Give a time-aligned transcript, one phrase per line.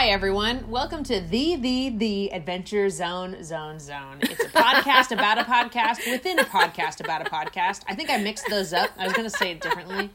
[0.00, 0.70] Hi everyone.
[0.70, 4.16] Welcome to the the the Adventure Zone Zone Zone.
[4.22, 7.82] It's a podcast about a podcast within a podcast about a podcast.
[7.86, 8.88] I think I mixed those up.
[8.96, 10.08] I was going to say it differently.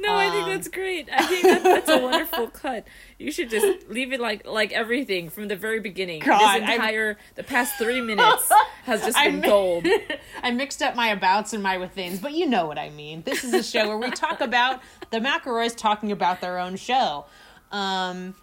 [0.00, 1.08] No, I think Um, that's great.
[1.12, 2.84] I think that, that's a wonderful cut.
[3.16, 6.22] You should just leave it like like everything from the very beginning.
[6.22, 8.50] God, this I'm- entire the past three minutes
[8.86, 9.86] has just I been mi- gold.
[10.42, 13.22] I mixed up my abouts and my withins, but you know what I mean.
[13.22, 14.80] This is a show where we talk about
[15.10, 17.26] the McElroys talking about their own show.
[17.70, 18.34] Um,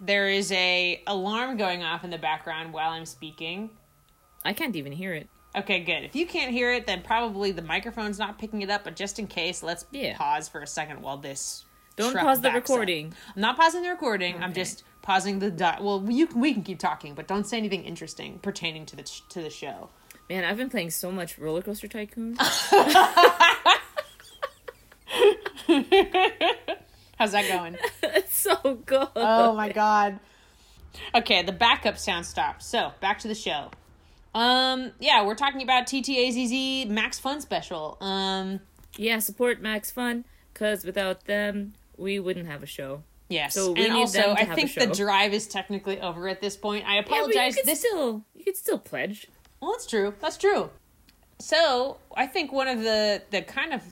[0.00, 3.70] there is a alarm going off in the background while I'm speaking.
[4.44, 5.28] I can't even hear it.
[5.56, 6.04] Okay, good.
[6.04, 8.84] If you can't hear it, then probably the microphone's not picking it up.
[8.84, 10.16] But just in case, let's Yeah.
[10.16, 11.64] pause for a second while this.
[11.96, 12.74] Don't pause the backs up.
[12.74, 13.14] recording.
[13.34, 14.42] I'm not pausing the recording.
[14.42, 15.50] I'm just pausing the.
[15.50, 19.02] Di- well, you we can keep talking, but don't say anything interesting pertaining to the
[19.30, 19.88] to the show.
[20.28, 22.36] Man, I've been playing so much Roller Coaster Tycoon.
[27.18, 27.76] How's that going?
[28.02, 29.08] it's so good.
[29.16, 30.18] oh my god.
[31.14, 32.62] Okay, the backup sound stopped.
[32.62, 33.70] So back to the show.
[34.34, 37.96] Um, yeah, we're talking about TTAZZ Max Fun Special.
[38.00, 38.60] Um,
[38.96, 43.02] Yeah, support Max Fun, cause without them, we wouldn't have a show.
[43.30, 46.86] yes, So we and also I think the drive is technically over at this point.
[46.86, 47.56] I Yeah, apologize.
[47.56, 49.26] could this still you could still pledge.
[49.60, 50.12] Well, that's true.
[50.20, 50.68] That's true.
[51.38, 53.82] So, I think one of the the kind of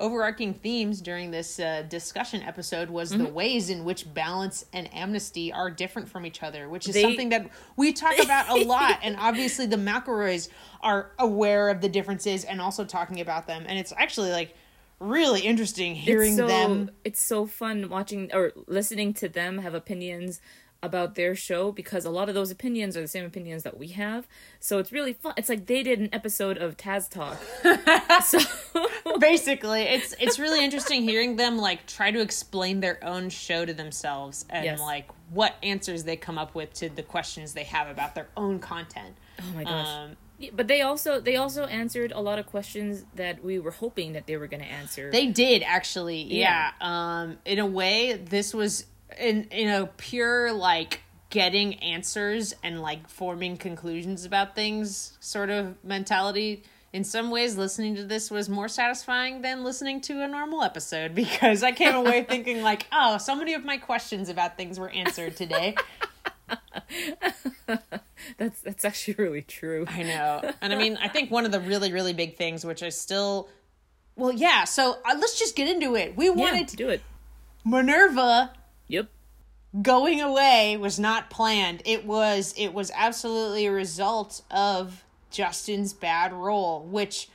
[0.00, 3.24] overarching themes during this uh, discussion episode was Mm-hmm.
[3.24, 7.02] the ways in which balance and amnesty are different from each other, which is They-
[7.02, 8.98] something that we talk about a lot.
[9.02, 10.48] And obviously, the McElroys
[10.80, 13.64] are aware of the differences and also talking about them.
[13.68, 14.54] And it's actually like
[14.98, 16.90] really interesting hearing it's so, them.
[17.04, 20.40] It's so fun watching or listening to them have opinions
[20.82, 23.88] about their show because a lot of those opinions are the same opinions that we
[23.88, 24.26] have.
[24.58, 25.34] So it's really fun.
[25.36, 27.38] It's like they did an episode of Taz Talk.
[28.24, 28.38] so
[29.18, 33.74] Basically, it's it's really interesting hearing them like try to explain their own show to
[33.74, 34.80] themselves and Yes.
[34.80, 38.58] like what answers they come up with to the questions they have about their own
[38.58, 39.16] content.
[39.40, 39.86] Oh my gosh.
[39.88, 40.16] Um,
[40.54, 44.26] but they also they also answered a lot of questions that we were hoping that
[44.26, 45.10] they were going to answer.
[45.10, 46.70] They did actually, yeah.
[46.80, 47.20] Yeah.
[47.22, 48.86] Um, in a way, this was
[49.18, 51.00] in in a pure like
[51.30, 56.64] getting answers and like forming conclusions about things sort of mentality.
[56.92, 61.14] In some ways, listening to this was more satisfying than listening to a normal episode
[61.14, 64.90] because I came away thinking like, oh, so many of my questions about things were
[64.90, 65.76] answered today.
[68.36, 69.86] that's that's actually really true.
[69.88, 70.52] I know.
[70.60, 73.48] And I mean, I think one of the really, really big things, which I still,
[74.16, 74.64] well, yeah.
[74.64, 76.16] So uh, let's just get into it.
[76.16, 77.02] We Yeah, to do it.
[77.64, 78.52] Minerva
[78.90, 79.08] Yep.
[79.82, 81.82] going away was not planned.
[81.84, 87.28] It was it was absolutely a result of Justin's bad roll, which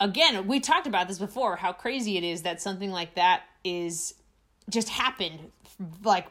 [0.00, 4.14] again, we talked about this before, how crazy it is that something like that is
[4.68, 5.50] just happened
[6.04, 6.26] like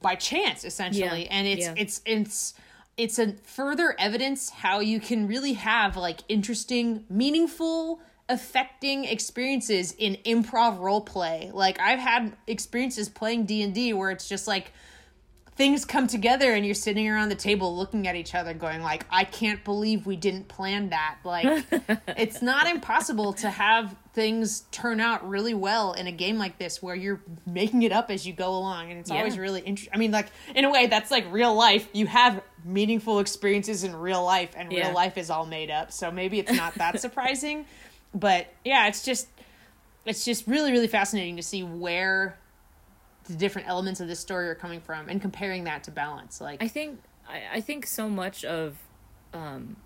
[0.00, 1.24] by chance essentially.
[1.24, 1.74] Yeah, And it's yeah.
[1.76, 2.54] it's it's
[2.96, 8.00] it's a further evidence how you can really have like interesting, meaningful,
[8.32, 11.50] affecting experiences in improv role play.
[11.52, 14.72] Like I've had experiences playing D&D where it's just like
[15.54, 19.04] things come together and you're sitting around the table looking at each other going like
[19.10, 21.18] I can't believe we didn't plan that.
[21.24, 21.64] Like
[22.16, 26.82] it's not impossible to have things turn out really well in a game like this
[26.82, 29.18] where you're making it up as you go along and it's Yeah.
[29.18, 29.92] always really interesting.
[29.94, 31.86] I mean like in a way that's like real life.
[31.92, 34.86] You have meaningful experiences in real life and Yeah.
[34.86, 35.92] real life is all made up.
[35.92, 37.66] So maybe it's not that surprising.
[38.14, 39.28] But yeah, it's just
[40.04, 42.38] it's just really really fascinating to see where
[43.24, 46.60] the different elements of this story are coming from and comparing that to balance like
[46.60, 46.98] I think
[47.28, 48.76] I, I think so much of
[49.32, 49.76] um,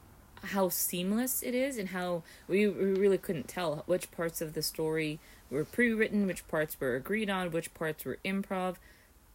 [0.42, 4.62] how seamless it is and how we, we really couldn't tell which parts of the
[4.62, 5.18] story
[5.50, 8.76] were pre-written, which parts were agreed on, which parts were improv.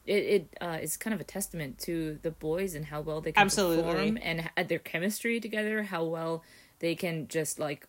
[0.05, 3.31] It it uh, is kind of a testament to the boys and how well they
[3.31, 3.83] can Absolutely.
[3.83, 6.43] perform and their chemistry together, how well
[6.79, 7.87] they can just like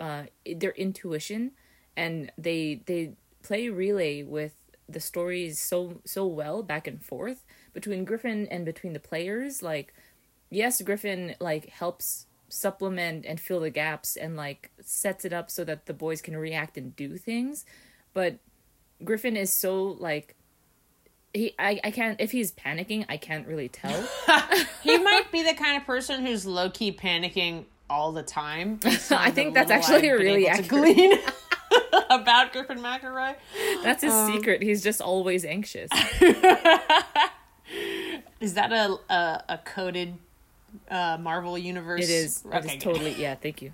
[0.00, 0.24] uh,
[0.56, 1.52] their intuition
[1.96, 4.54] and they they play relay with
[4.88, 9.62] the stories so so well back and forth between Griffin and between the players.
[9.62, 9.94] Like
[10.50, 15.64] yes Griffin like helps supplement and fill the gaps and like sets it up so
[15.64, 17.64] that the boys can react and do things
[18.12, 18.38] but
[19.02, 20.36] Griffin is so like
[21.34, 24.08] he I, I can't if he's panicking I can't really tell.
[24.82, 29.54] He might be the kind of person who's low-key panicking all the time I think
[29.54, 30.96] that's actually really accurate.
[32.10, 33.34] about griffin mcelroy
[33.82, 35.90] that's his Um, secret he's just always anxious
[38.40, 40.14] is that a a, a coded
[40.90, 42.44] uh marvel universe It is.
[42.52, 43.12] It is okay totally.
[43.14, 43.36] Yeah.
[43.36, 43.72] Thank you.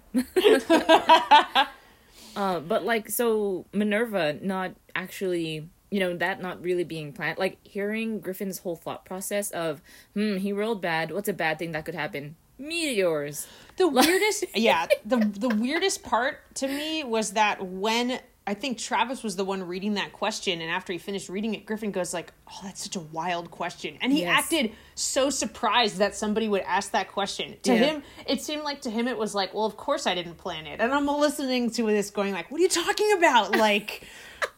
[2.36, 7.56] uh, but like, so Minerva not actually you know that not really being planned like
[7.64, 9.82] hearing griffin's whole thought process of
[10.14, 13.46] hmm he rolled bad what's a bad thing that could happen meteors
[13.76, 19.22] The weirdest, yeah, the the weirdest part to me was that when I think Travis
[19.22, 22.32] was the one reading that question, and after he finished reading it, Griffin goes like,
[22.48, 24.44] "Oh, that's such a wild question," and he Yes.
[24.44, 27.56] acted so surprised that somebody would ask that question.
[27.62, 27.78] To Yeah.
[27.78, 30.66] him, it seemed like to him it was like, "Well, of course I didn't plan
[30.66, 34.06] it," and I'm listening to this going like, "What are you talking about?" Like,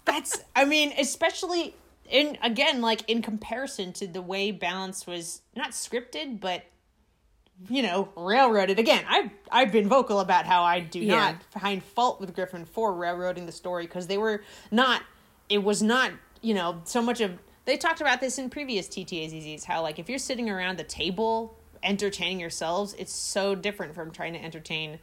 [0.05, 1.75] that's, I mean, especially
[2.09, 6.65] in again like in comparison to the way Balance was not scripted, but
[7.69, 8.79] you know, railroaded.
[8.79, 11.17] Again, I've I've been vocal about how I do Yeah.
[11.17, 15.03] not find fault with Griffin for railroading the story because they were not.
[15.49, 17.39] It was not you know so much of.
[17.65, 21.57] They talked about this in previous TTAZZs how like if you're sitting around the table
[21.85, 24.99] entertaining yourselves, it's so different from trying to entertain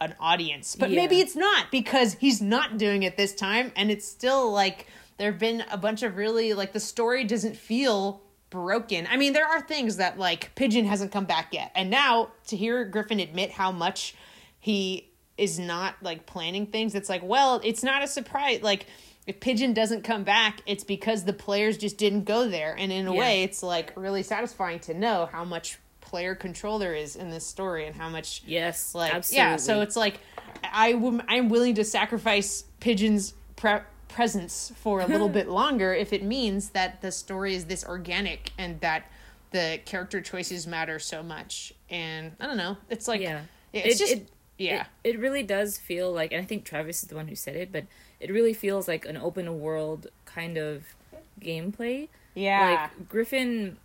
[0.00, 0.74] an audience.
[0.76, 0.96] But Yeah.
[1.02, 4.86] maybe it's not because he's not doing it this time, and it's still like
[5.18, 8.20] there have been a bunch of really like the story doesn't feel
[8.54, 9.08] broken.
[9.10, 12.56] I mean, there are things that like Pigeon hasn't come back yet, and now to
[12.56, 14.14] hear Griffin admit how much
[14.60, 18.62] he is not like planning things, it's like, well, it's not a surprise.
[18.62, 18.86] Like
[19.26, 23.08] if Pigeon doesn't come back, it's because the players just didn't go there, and in
[23.08, 23.18] a Yeah.
[23.20, 27.44] way, it's like really satisfying to know how much player control there is in this
[27.44, 30.20] story and how much yes like absolutely yeah so it's like
[30.62, 33.80] i w- i'm willing to sacrifice pigeon's pre-
[34.14, 38.52] presence for a little bit longer if it means that the story is this organic
[38.56, 39.02] and that
[39.50, 43.42] the character choices matter so much and i don't know it's like Yeah.
[43.72, 44.28] it's It- just it-
[44.58, 47.34] yeah It, it really does feel like, and I think Travis is the one who
[47.34, 47.84] said it, but
[48.20, 50.84] it really feels like an open world kind of
[51.40, 52.06] gameplay.
[52.36, 53.76] yeah Like Griffin,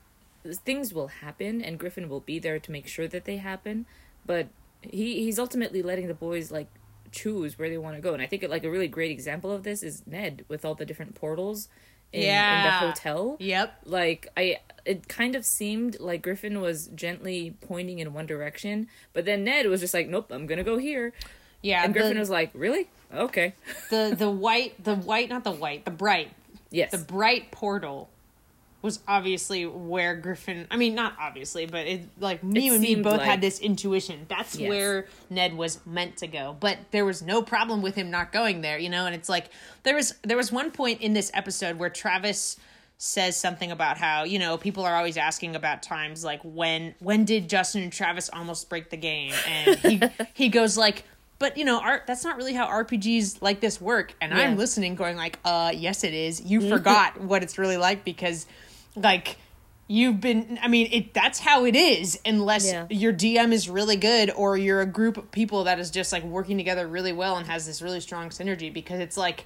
[0.69, 3.87] things will happen, and Griffin will be there to make sure that they happen.
[4.27, 4.47] But
[4.81, 6.67] he he's ultimately letting the boys like
[7.11, 9.63] choose where they want to go, and I think like a really great example of
[9.63, 11.69] this is Ned with all the different portals
[12.11, 13.37] in, in the hotel.
[13.39, 13.73] Yep.
[13.85, 19.25] Like i it kind of seemed like griffin was gently pointing in one direction but
[19.25, 21.13] then ned was just like nope i'm gonna go here.
[21.61, 22.89] Yeah and griffin the, was like really?
[23.13, 23.53] Okay.
[23.89, 26.31] The the white the white not the white the bright.
[26.71, 26.91] Yes.
[26.91, 28.09] The bright portal
[28.81, 30.65] was obviously where Griffin.
[30.71, 33.59] I mean, not obviously, but it like me It and me both like- had this
[33.59, 34.25] intuition.
[34.29, 34.69] That's Yes.
[34.69, 38.61] where Ned was meant to go, but there was no problem with him not going
[38.61, 38.77] there.
[38.77, 39.49] You know, and it's like
[39.83, 42.55] there was there was one point in this episode where Travis
[43.01, 47.23] says something about how you know people are always asking about times like when when
[47.25, 50.01] did Justin and Travis almost break the game, and he
[50.33, 51.03] he goes like.
[51.37, 54.13] But you know, art that's not really how RPGs like this work.
[54.19, 56.41] And I'm listening, going like, uh, yes it is.
[56.41, 58.45] You forgot what it's really like because
[58.95, 59.37] like
[59.87, 62.85] you've been i mean it that's how it is unless Yeah.
[62.89, 66.23] your dm is really good or you're a group of people that is just like
[66.23, 69.45] working together really well and has this really strong synergy because it's like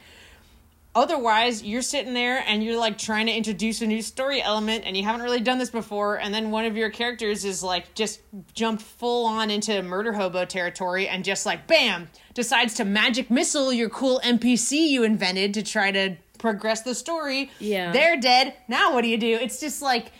[0.96, 4.96] otherwise you're sitting there and you're like trying to introduce a new story element and
[4.96, 8.20] you haven't really done this before and then one of your characters is like just
[8.54, 13.74] jumped full on into murder hobo territory and just like bam decides to magic missile
[13.74, 17.94] your cool npc you invented to try to progress the story Yeah.
[17.94, 20.12] they're dead now what do you do it's just like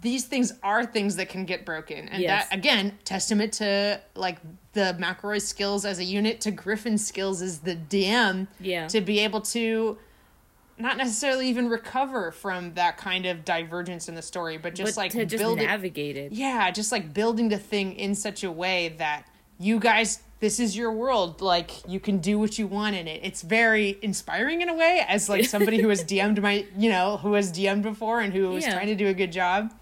[0.00, 2.48] these things are things that can get broken and Yes.
[2.48, 4.38] that again testament to like
[4.74, 8.86] the McElroy skills as a unit to Griffin's skills as the DM Yeah.
[8.86, 9.98] to be able to
[10.78, 15.00] not necessarily even recover from that kind of divergence in the story but just but
[15.02, 18.52] like to just build navigate it, yeah just like building the thing in such a
[18.52, 19.24] way that
[19.58, 23.20] you guys this is your world like you can do what you want in it.
[23.22, 27.18] It's very inspiring in a way as like somebody who has dm'd my you know
[27.18, 28.72] who has dm'd before and who was Yeah.
[28.74, 29.72] trying to do a good job.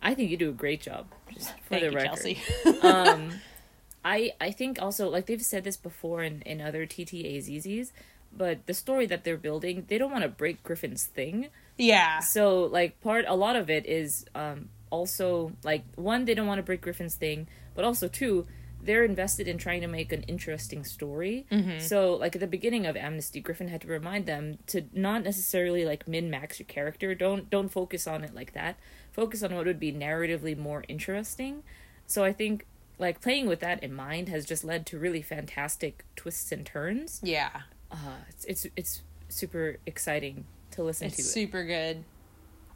[0.00, 2.06] I think you do a great job just for thank the you record.
[2.06, 2.38] Chelsea.
[2.82, 3.32] Um
[4.04, 7.90] i i think also like they've said this before in in other ttazzzs
[8.32, 11.48] but the story that they're building they don't want to break griffin's thing.
[11.76, 12.20] Yeah.
[12.20, 16.58] So like part a lot of it is um also like one they don't want
[16.60, 18.46] to break griffin's thing but also two
[18.82, 21.46] they're invested in trying to make an interesting story.
[21.80, 25.84] So like at the beginning of amnesty griffin had to remind them to not necessarily
[25.84, 27.14] like min max your character.
[27.14, 28.76] Don't don't focus on it like that.
[29.12, 31.62] Focus on what would be narratively more interesting.
[32.06, 32.66] So i think
[32.98, 37.20] like playing with that in mind has just led to really fantastic twists and turns.
[37.22, 37.50] Yeah.
[37.90, 37.96] Uh
[38.28, 41.26] it's it's, it's super exciting to listen it's to it.
[41.26, 42.04] super good.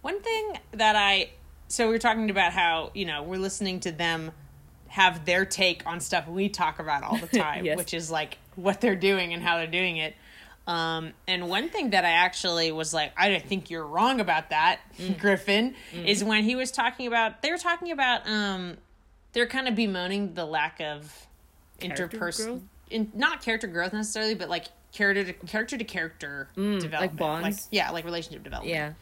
[0.00, 1.30] One thing that i
[1.68, 4.32] so we're talking about how you know we're listening to them
[4.92, 7.76] have their take on stuff we talk about all the time Yes.
[7.78, 10.14] which is like what they're doing and how they're doing it
[10.66, 14.50] um, and one thing that I actually was like, I don't think you're wrong about
[14.50, 15.18] that, Mm.
[15.18, 16.06] Griffin, Mm-hmm.
[16.06, 18.76] is when he was talking about, they were talking about, um,
[19.32, 21.26] they're kind of bemoaning the lack of
[21.80, 27.68] interpersonal, in, not character growth necessarily, but like character to character to character development, bonds?
[27.72, 28.72] yeah, like relationship development.
[28.76, 28.92] Yeah.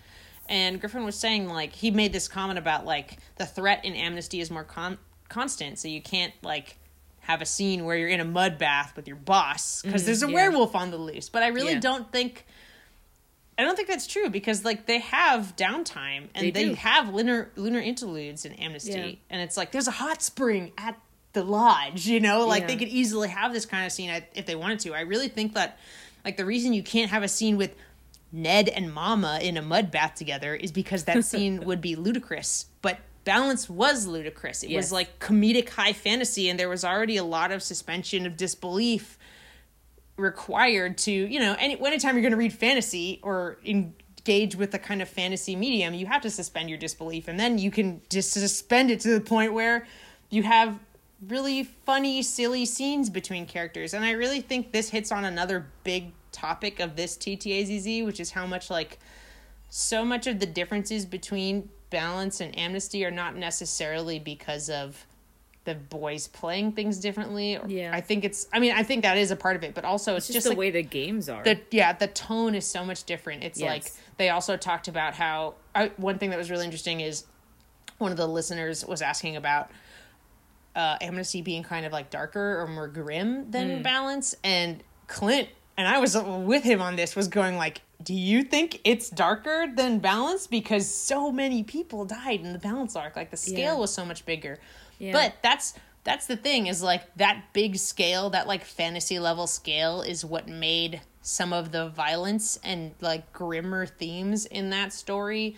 [0.49, 4.41] And Griffin was saying like he made this comment about like the threat in Amnesty
[4.41, 4.99] is more con-
[5.31, 6.77] constant, so you can't like
[7.21, 10.23] have a scene where you're in a mud bath with your boss because mm, there's
[10.23, 10.35] a yeah.
[10.35, 11.29] werewolf on the loose.
[11.29, 11.81] But I really Yeah.
[11.81, 12.45] don't think.
[13.57, 17.51] I don't think that's true because like they have downtime and They they, have lunar
[17.57, 19.13] lunar interludes in Amnesty, Yeah.
[19.29, 20.99] and it's like there's a hot spring at
[21.35, 22.07] the lodge.
[22.07, 24.95] You know, like they could easily have this kind of scene if they wanted to.
[24.95, 25.79] I really think that
[26.25, 27.75] like the reason you can't have a scene with
[28.33, 32.67] Ned and Mama in a mud bath together is because that scene would be ludicrous.
[32.83, 32.99] But
[33.31, 34.65] Balance was ludicrous.
[34.65, 34.77] It Yes.
[34.87, 39.17] was like comedic high fantasy, and there was already a lot of suspension of disbelief
[40.17, 44.81] required to, you know, any anytime you're going to read fantasy or engage with the
[44.81, 48.33] kind of fantasy medium, you have to suspend your disbelief, and then you can just
[48.33, 49.87] suspend it to the point where
[50.29, 50.81] you have
[51.29, 53.95] really funny, silly scenes between characters.
[53.95, 58.33] And I really think this hits on another big topic of this TTAZZ, which is
[58.33, 58.99] how much like
[59.69, 65.05] so much of the differences between balance and amnesty are not necessarily because of
[65.65, 67.57] the boys playing things differently.
[67.59, 67.91] Or- Yeah.
[67.93, 70.17] I think it's I mean, I think that is a part of it, but also
[70.17, 71.45] it's, Just, just, the like way the games are.
[71.45, 73.69] the yeah the tone is so much different it's Yes.
[73.69, 77.25] like they also talked about how I, one thing that was really interesting is
[77.99, 79.71] one of the listeners was asking about
[80.75, 83.83] uh, amnesty being kind of like darker or more grim than Hmm.
[83.83, 85.49] balance and clint
[85.81, 89.67] and i was with him on this was going like do you think it's darker
[89.75, 93.75] than balance because so many people died in the balance arc like the scale Yeah.
[93.75, 94.59] was so much bigger
[94.99, 95.13] Yeah.
[95.13, 100.03] but that's that's the thing is like that big scale that like fantasy level scale
[100.03, 105.57] is what made some of the violence and like grimmer themes in that story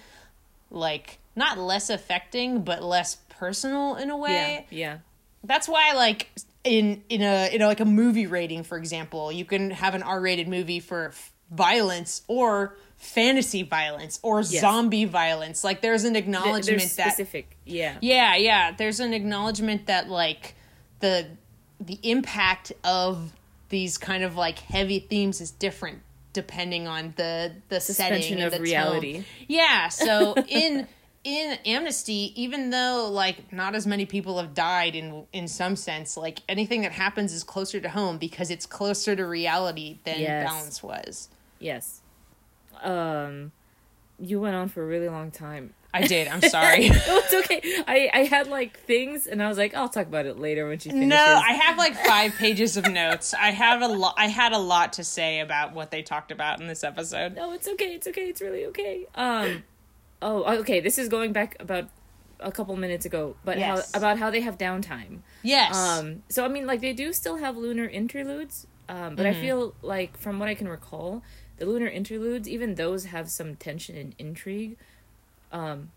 [0.71, 4.23] like not less affecting but less personal in a yeah.
[4.23, 4.99] way Yeah.
[5.45, 6.31] that's why like
[6.65, 10.03] in in a in a, like a movie rating for example you can have an
[10.03, 16.23] r-rated movie for f- violence or fantasy violence or zombie violence like there's an Th-
[16.25, 17.57] acknowledgement They're that specific.
[17.65, 17.97] Yeah.
[18.01, 18.73] yeah, yeah.
[18.77, 20.55] There's an acknowledgement that like
[21.01, 21.27] the
[21.81, 23.33] the impact of
[23.69, 26.01] these kind of like heavy themes is different
[26.33, 28.65] depending on the the Suspension setting of the tone.
[28.65, 29.25] reality.
[29.49, 29.89] Yeah.
[29.89, 30.87] So in
[31.25, 36.17] in Amnesty, even though like not as many people have died in in some sense,
[36.17, 40.49] like anything that happens is closer to home because it's closer to reality than Yes.
[40.51, 41.29] Balance was.
[41.61, 42.01] Yes.
[42.83, 43.53] Um,
[44.19, 45.75] you went on for a really long time.
[45.95, 46.27] I did.
[46.27, 46.87] I'm sorry.
[46.93, 47.61] it's okay.
[47.87, 50.79] I I had like things, and I was like, I'll talk about it later when
[50.79, 51.11] she finishes.
[51.11, 53.35] No, I have like five pages of notes.
[53.35, 54.15] I have a lot.
[54.17, 57.37] I had a lot to say about what they talked about in this episode.
[57.37, 57.95] No, it's okay.
[57.95, 58.29] It's okay.
[58.29, 59.07] It's really okay.
[59.15, 59.63] Um,
[60.23, 60.81] oh, okay.
[60.81, 61.89] This is going back about
[62.41, 63.93] a couple minutes ago, but Yes.
[63.93, 65.19] how about how they have downtime.
[65.43, 65.77] Yes.
[65.77, 69.75] Um, so I mean, like they do still have lunar interludes, um, but I feel
[69.83, 71.23] like from what I can recall,
[71.59, 74.77] the lunar interludes, even those have some tension and intrigue.
[75.53, 75.91] Um,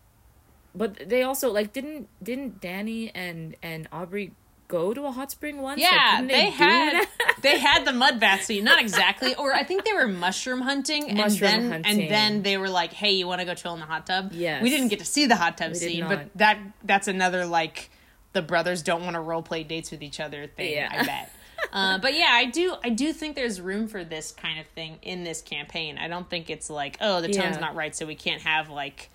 [0.74, 4.32] but they also like didn't didn't Dani and and Aubrey
[4.68, 5.80] go to a hot spring once?
[5.80, 7.06] Yeah, couldn't they, had
[7.42, 8.64] they had the mud bath scene.
[8.64, 12.02] Not exactly, or I think they were mushroom hunting, Mushroom and then hunting.
[12.02, 14.32] and then they were like, "Hey, you want to go chill in the hot tub?"
[14.32, 17.46] Yeah, we didn't get to see the hot tub We scene, but that that's another
[17.46, 17.90] like
[18.32, 20.72] the brothers don't want to role play dates with each other thing.
[20.74, 20.88] Yeah.
[20.92, 21.32] I bet.
[21.72, 22.74] uh, but yeah, I do.
[22.84, 25.96] I do think there's room for this kind of thing in this campaign.
[25.96, 27.60] I don't think it's like, oh, the tone's Yeah.
[27.60, 29.08] not right, so we can't have like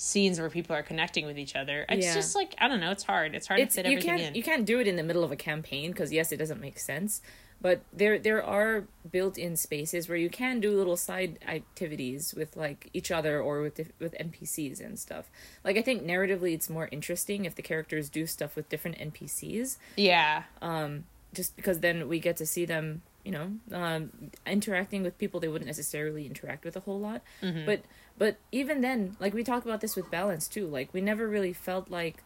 [0.00, 1.84] scenes where people are connecting with each other.
[1.88, 2.14] It's Yeah.
[2.14, 2.92] just like I don't know.
[2.92, 3.34] It's hard.
[3.34, 4.34] It's hard it's to fit everything can't in.
[4.36, 6.78] you can't do it in the middle of a campaign because yes, it doesn't make
[6.78, 7.20] sense.
[7.60, 12.88] But there there are built-in spaces where you can do little side activities with like
[12.94, 15.28] each other or with with NPCs and stuff.
[15.64, 19.76] Like I think narratively, it's more interesting if the characters do stuff with different NPCs.
[19.96, 20.44] yeah.
[20.62, 24.12] Um, just because then we get to see them, you know, um,
[24.46, 27.22] interacting with people they wouldn't necessarily interact with a whole lot.
[27.42, 27.66] Mm-hmm.
[27.66, 27.82] But
[28.18, 30.66] but even then, like we talk about this with balance too.
[30.66, 32.22] Like we never really felt like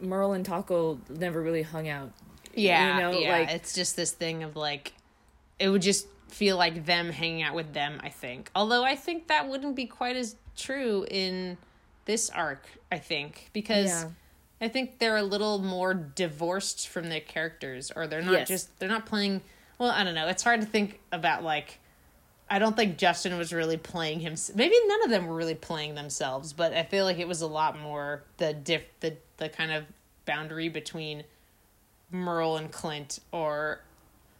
[0.00, 2.12] Merle and Taako never really hung out.
[2.54, 3.38] Yeah, you know, yeah.
[3.38, 4.92] like it's just this thing of like,
[5.58, 8.00] it would just feel like them hanging out with them.
[8.02, 11.56] I think, although I think that wouldn't be quite as true in
[12.04, 12.66] this arc.
[12.90, 14.10] I think because Yeah.
[14.60, 18.48] I think they're a little more divorced from their characters, or they're not Yes.
[18.48, 19.40] just they're not playing.
[19.78, 20.28] Well, I don't know.
[20.28, 21.78] It's hard to think about like.
[22.52, 24.34] I don't think Justin was really playing him.
[24.54, 27.46] Maybe none of them were really playing themselves, but I feel like it was a
[27.46, 29.84] lot more the diff the the kind of
[30.26, 31.24] boundary between
[32.10, 33.80] Merle and Clint or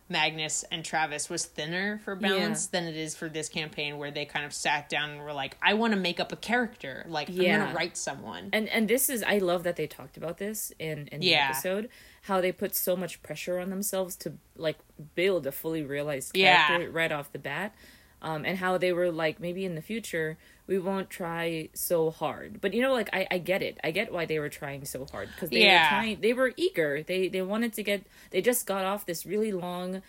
[0.08, 4.26] Magnus and Travis was thinner for balance than it is for this campaign where they
[4.26, 7.06] kind of sat down and were like, I want to make up a character.
[7.08, 8.50] Like I'm gonna write someone.
[8.52, 11.48] and and this is I love that they talked about this in in the Yeah.
[11.50, 11.88] episode
[12.26, 14.76] how they put so much pressure on themselves to like
[15.14, 16.66] build a fully realized Yeah.
[16.66, 17.74] character right off the bat
[18.22, 22.60] um and how they were like maybe in the future we won't try so hard.
[22.60, 23.78] But you know like I I get it.
[23.84, 25.68] I get why they were trying so hard because they Yeah.
[25.68, 27.02] were trying they were eager.
[27.02, 30.02] They they wanted to get they just got off this really long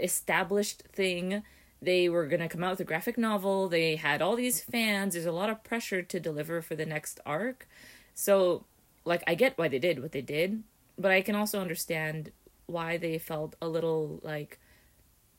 [0.00, 1.42] established thing.
[1.82, 3.68] They were going to come out with a graphic novel.
[3.68, 5.14] They had all these fans.
[5.14, 7.68] There's a lot of pressure to deliver for the next arc.
[8.14, 8.64] So
[9.04, 10.64] like i get why they did what they did
[10.98, 12.32] but i can also understand
[12.66, 14.58] why they felt a little like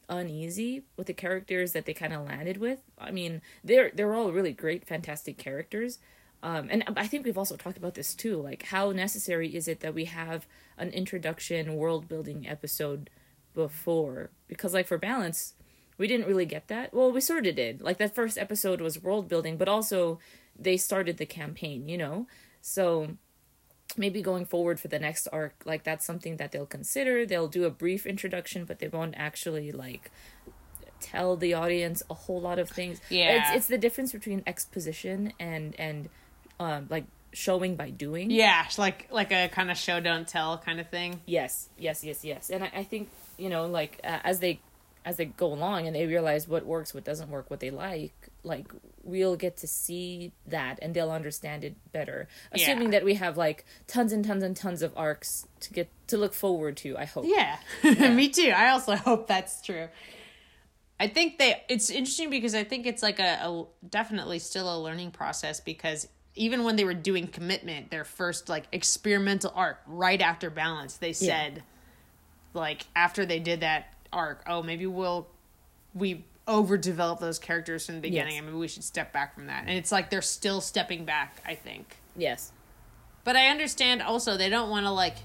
[0.09, 4.31] uneasy with the characters that they kind of landed with i mean they're they're all
[4.31, 5.99] really great fantastic characters
[6.43, 8.41] um, and I think we've also talked about this too.
[8.41, 10.45] Like, how necessary is it that we have
[10.77, 13.09] an introduction world building episode
[13.55, 14.29] before?
[14.47, 15.53] Because, like, for balance,
[15.97, 16.93] we didn't really get that.
[16.93, 17.81] Well, we sort of did.
[17.81, 20.19] Like, that first episode was world building, but also
[20.57, 22.27] they started the campaign, you know?
[22.61, 23.17] So
[23.97, 27.25] maybe going forward for the next arc, like, that's something that they'll consider.
[27.25, 30.11] They'll do a brief introduction, but they won't actually, like,
[30.99, 32.99] tell the audience a whole lot of things.
[33.09, 33.49] Yeah.
[33.49, 36.09] It's, it's the difference between exposition and, and,
[36.59, 38.31] um, like, showing by doing.
[38.31, 41.21] yeah, like like a kind of show don't tell kind of thing.
[41.27, 42.49] Yes, yes, yes, yes.
[42.49, 44.59] And I, I think you know, like uh, as they
[45.07, 48.11] as they go along and they realize what works, what doesn't work, what they like,
[48.43, 48.67] like
[49.03, 52.27] we'll get to see that and they'll understand it better.
[52.51, 52.99] Assuming Yeah.
[52.99, 56.33] that we have like tons and tons and tons of arcs to get to look
[56.33, 56.97] forward to.
[56.97, 57.23] I hope.
[57.25, 57.57] Yeah.
[57.83, 58.51] Me too.
[58.53, 59.87] I also hope that's true.
[60.99, 64.77] I think they it's interesting because I think it's like a, a definitely still a
[64.77, 70.21] learning process because even when they were doing commitment, their first like experimental arc right
[70.21, 71.63] after balance, they said
[72.53, 75.27] like after they did that arc, oh maybe we'll
[75.93, 78.37] we overdevelop those characters from the beginning Yes.
[78.39, 79.63] and maybe we should step back from that.
[79.67, 81.97] And it's like they're still stepping back, I think.
[82.15, 82.51] Yes.
[83.25, 85.17] But I understand also they don't want to like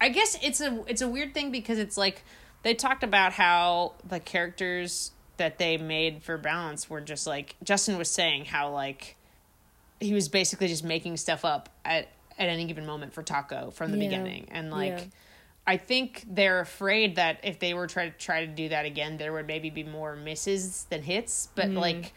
[0.00, 2.22] I guess it's a it's a weird thing because it's like
[2.62, 7.98] they talked about how the characters that they made for balance were just like Justin
[7.98, 9.16] was saying how like
[10.00, 13.90] he was basically just making stuff up at at any given moment for Taako from
[13.90, 14.08] the Yeah.
[14.08, 15.04] beginning and like Yeah.
[15.68, 19.18] I think they're afraid that if they were try to try to do that again
[19.18, 21.78] there would maybe be more misses than hits but mm.
[21.78, 22.12] like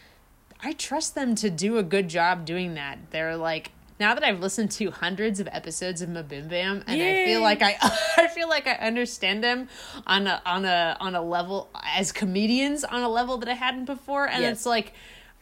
[0.64, 3.00] I trust them to do a good job doing that.
[3.10, 7.42] They're like now that I've listened to hundreds of episodes of MBMBaM, and I feel
[7.42, 7.78] like I,
[8.18, 9.70] I feel like I understand them
[10.08, 13.86] on a on a on a level as comedians on a level that I hadn't
[13.86, 14.58] before, and Yes.
[14.58, 14.94] it's like.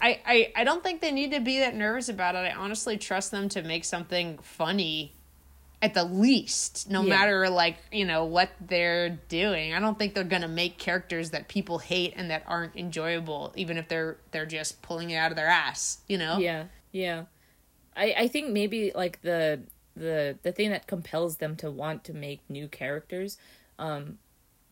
[0.01, 2.37] I, I, I don't think they need to be that nervous about it.
[2.37, 5.13] I honestly trust them to make something funny
[5.81, 7.09] at the least, no Yeah.
[7.09, 9.73] matter like, you know, what they're doing.
[9.73, 13.77] I don't think they're gonna make characters that people hate and that aren't enjoyable, even
[13.77, 16.37] if they're they're just pulling it out of their ass, you know?
[16.37, 17.25] Yeah, yeah.
[17.95, 19.61] I I think maybe like the
[19.95, 23.37] the the thing that compels them to want to make new characters,
[23.77, 24.17] um,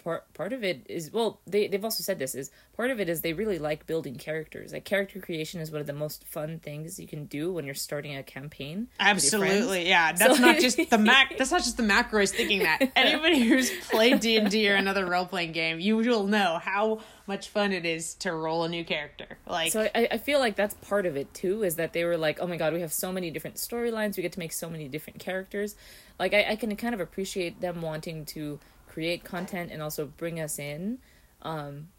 [0.07, 3.09] part part of it is well they they've also said this is part of it
[3.09, 4.71] is they really like building characters.
[4.71, 7.75] Like character creation is one of the most fun things you can do when you're
[7.75, 8.87] starting a campaign.
[8.87, 9.33] with your friends.
[9.33, 10.13] Absolutely, yeah.
[10.13, 11.35] That's So- not just the mac.
[11.37, 12.91] That's not just the McElroys thinking that.
[12.95, 17.01] Anybody who's played D and D or another role playing game, you will know how
[17.25, 19.37] much fun it is to roll a new character.
[19.45, 22.15] Like, So I, I feel like that's part of it too, is that they were
[22.17, 24.69] like, oh my god, we have so many different storylines, we get to make so
[24.69, 25.75] many different characters.
[26.17, 28.59] Like I, I can kind of appreciate them wanting to
[28.97, 30.97] create content and also bring us in.
[31.43, 31.89] Um,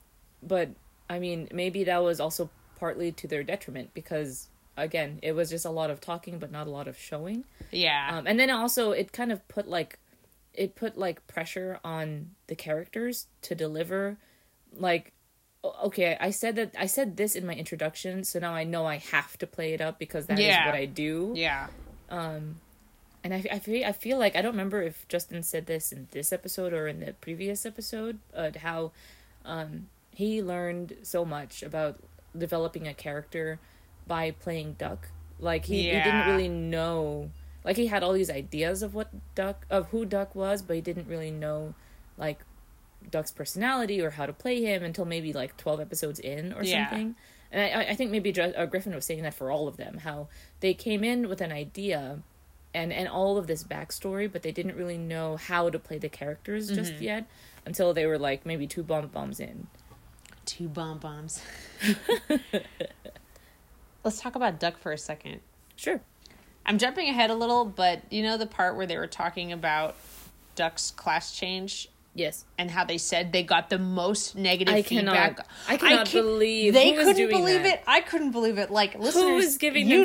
[0.43, 0.71] but
[1.09, 5.65] I mean, maybe that was also partly to their detriment because again, it was just
[5.65, 7.45] a lot of talking but not a lot of showing.
[7.71, 10.01] yeah, Um, and then also it kind of put like
[10.55, 14.17] it put like pressure on the characters to deliver
[14.73, 15.13] like
[15.85, 18.97] okay i said that i said this in my introduction so now i know i
[18.97, 20.67] have to play it up because that is Yeah.
[20.67, 21.69] what i do yeah,
[23.31, 26.09] and I, I, feel, I feel like i don't remember if justin said this in
[26.12, 28.93] this episode or in the previous episode uh, how
[29.45, 31.99] um, he learned so much about
[32.37, 33.59] developing a character
[34.07, 35.09] by playing duck.
[35.38, 37.31] Like he, he didn't really know
[37.64, 40.83] like he had all these ideas of what duck of who duck was but he
[40.83, 41.75] didn't really know
[42.17, 42.41] like
[43.11, 46.88] duck's personality or how to play him until maybe like 12 episodes in or Yeah.
[46.88, 47.14] something.
[47.53, 50.29] And I, I think maybe uh, griffin was saying that for all of them how
[50.61, 52.19] they came in with an idea
[52.79, 56.09] and and all of this backstory but they didn't really know how to play the
[56.09, 57.03] characters just Mm-hmm.
[57.05, 57.27] yet
[57.67, 59.67] until they were like maybe two bomb bombs in
[60.45, 61.43] two bomb bombs.
[64.05, 65.41] Let's talk about Duck for a second.
[65.77, 66.01] sure
[66.64, 69.97] I'm jumping ahead a little, but you know the part where they were talking about
[70.55, 72.44] Duck's class change Yes.
[72.59, 75.47] and how they said they got the most negative I cannot- feedback.
[75.68, 77.75] I cannot can't- believe they who couldn't believe that.
[77.75, 77.83] it.
[77.87, 78.71] I couldn't believe it.
[78.73, 80.05] Like listeners, was giving you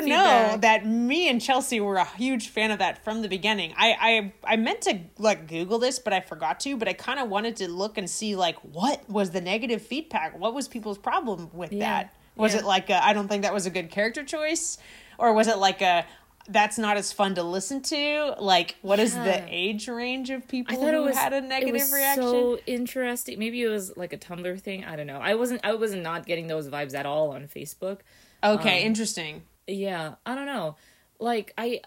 [0.52, 0.60] feedback?
[0.60, 3.74] that me and Chelsea were a huge fan of that from the beginning.
[3.76, 6.76] I I I meant to like Google this, but I forgot to.
[6.76, 10.38] But I kind of wanted to look and see like what was the negative feedback.
[10.38, 12.14] What was people's problem with Yeah, that?
[12.36, 12.60] Was yeah.
[12.60, 14.78] it like I don't think that was a good character choice,
[15.18, 16.04] or was it like a
[16.48, 18.34] that's not as fun to listen to.
[18.38, 19.24] Like, what is Yeah.
[19.24, 22.22] the age range of people who was had a it negative was reaction?
[22.22, 23.38] So interesting.
[23.38, 24.84] Maybe it was like a Tumblr thing.
[24.84, 25.20] I don't know.
[25.20, 25.60] I wasn't.
[25.64, 28.00] I was not getting those vibes at all on Facebook.
[28.42, 29.42] Okay, um, interesting.
[29.66, 30.76] Yeah, I don't know.
[31.18, 31.80] Like I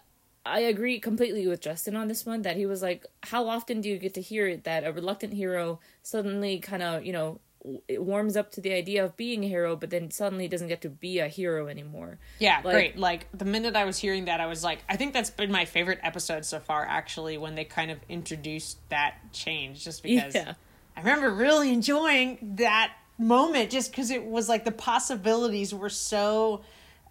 [0.45, 3.89] I agree completely with Justin on this one that he was like how often do
[3.89, 7.39] you get to hear that a reluctant hero suddenly kind of, you know,
[7.87, 10.81] it warms up to the idea of being a hero but then suddenly doesn't get
[10.81, 12.19] to be a hero anymore.
[12.39, 12.97] Yeah, Like- great.
[12.97, 15.65] Like the minute I was hearing that, I was like, I think that's been my
[15.65, 16.85] favorite episode so far.
[16.85, 20.53] Actually, when they kind of introduced that change, just because Yeah.
[20.95, 26.61] I remember really enjoying that moment, just because it was like the possibilities were so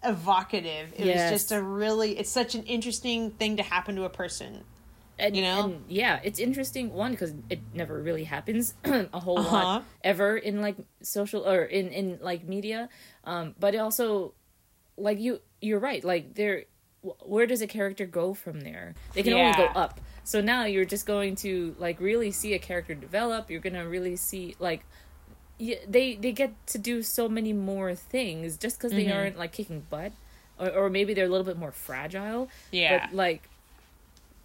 [0.03, 0.93] evocative.
[0.95, 1.31] It Yes.
[1.31, 4.63] was just a really, it's such an interesting thing to happen to a person.
[5.19, 5.63] And, You know?
[5.65, 9.55] and yeah, it's interesting one because it never really happens a whole Uh-huh.
[9.55, 12.89] lot ever in like social or in in like media.
[13.23, 14.33] Um, but it also,
[14.95, 16.03] like you, you're right.
[16.03, 16.65] Like there,
[17.25, 18.93] where does a character go from there?
[19.13, 19.99] They can only go up.
[20.23, 23.49] So now you're just going to like really see a character develop.
[23.49, 24.83] You're gonna really see like.
[25.59, 29.09] Yeah, they they get to do so many more things just because Mm-hmm.
[29.09, 30.11] they aren't like kicking butt,
[30.59, 32.49] or or maybe they're a little bit more fragile.
[32.71, 33.07] Yeah.
[33.07, 33.49] but like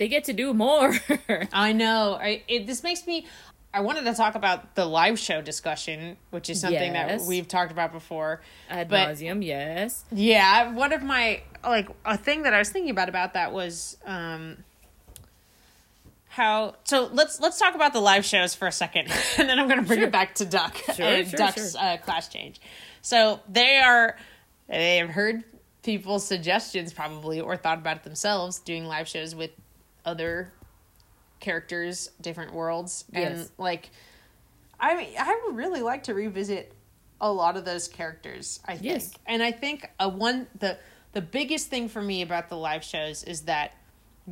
[0.03, 0.93] they get to do more.
[1.53, 2.19] I know.
[2.21, 3.25] I it, this makes me.
[3.73, 7.71] I wanted to talk about the live show discussion, which is something that we've talked
[7.71, 8.41] about before.
[8.69, 10.05] Ad But- nauseum, yes.
[10.11, 13.97] Yeah, one of my like a thing that I was thinking about about that was
[14.05, 14.57] um
[16.31, 19.69] how so let's let's talk about the live shows for a second and then I'm
[19.69, 20.09] going to bring Sure.
[20.09, 21.77] it back to Duck Sure, and sure, Duck's.
[21.77, 22.61] Uh, class change.
[23.03, 24.17] So they are
[24.69, 25.45] they have heard
[25.85, 29.51] people's suggestions probably or thought about it themselves doing live shows with
[30.05, 30.53] other
[31.41, 33.51] characters, different worlds and Yes.
[33.59, 33.91] like
[34.79, 36.73] I mean, I would really like to revisit
[37.21, 38.59] a lot of those characters.
[38.65, 39.13] I think, Yes.
[39.27, 40.77] and I think a one the
[41.13, 43.75] the biggest thing for me about the live shows is that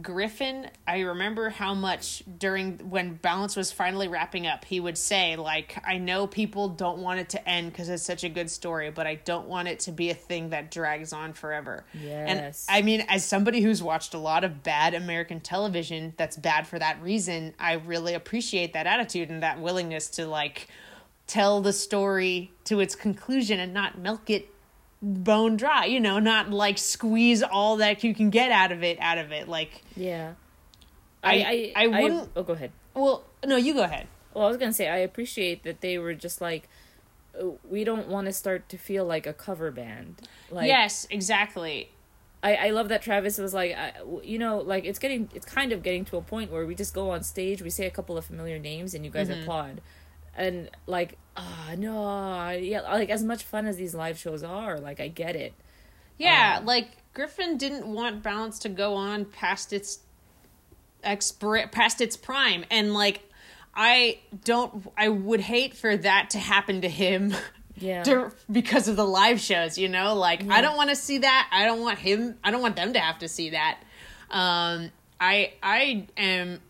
[0.00, 0.70] Griffin.
[0.86, 5.82] I remember how much during when Balance was finally wrapping up, he would say like,
[5.84, 9.06] "I know people don't want it to end because it's such a good story, but
[9.06, 12.66] I don't want it to be a thing that drags on forever." Yes.
[12.68, 16.68] And I mean, as somebody who's watched a lot of bad American television that's bad
[16.68, 20.68] for that reason, I really appreciate that attitude and that willingness to like
[21.26, 24.48] tell the story to its conclusion and not milk it
[25.02, 28.98] bone dry, you know, not like squeeze all that you can get out of it
[29.00, 29.48] out of it.
[29.48, 30.32] Like, Yeah.
[31.22, 32.72] I- I wouldn't- oh, go ahead.
[32.94, 34.06] well, no, you go ahead.
[34.34, 36.68] Well, I was gonna say I appreciate that they were just like,
[37.40, 40.28] uh, we don't want to start to feel like a cover band.
[40.50, 41.90] Like, yes, exactly.
[42.42, 45.72] I, I love that Travis was like, I, you know, like it's getting, it's kind
[45.72, 48.16] of getting to a point where we just go on stage, we say a couple
[48.16, 49.42] of familiar names, and you guys Mm-hmm.
[49.42, 49.80] applaud,
[50.36, 55.00] and like, ah, no, yeah, like as much fun as these live shows are, like
[55.00, 55.52] I get it.
[56.18, 60.00] Yeah, Um, like Griffin didn't want Balance to go on past its
[61.04, 63.22] expir- past its prime, and like
[63.74, 67.34] I don't, I would hate for that to happen to him.
[67.76, 68.02] Yeah.
[68.02, 71.48] to- because of the live shows, you know, like I don't want to see that.
[71.50, 72.36] I don't want him.
[72.44, 73.78] I don't want them to have to see that.
[74.30, 76.60] Um, I I am.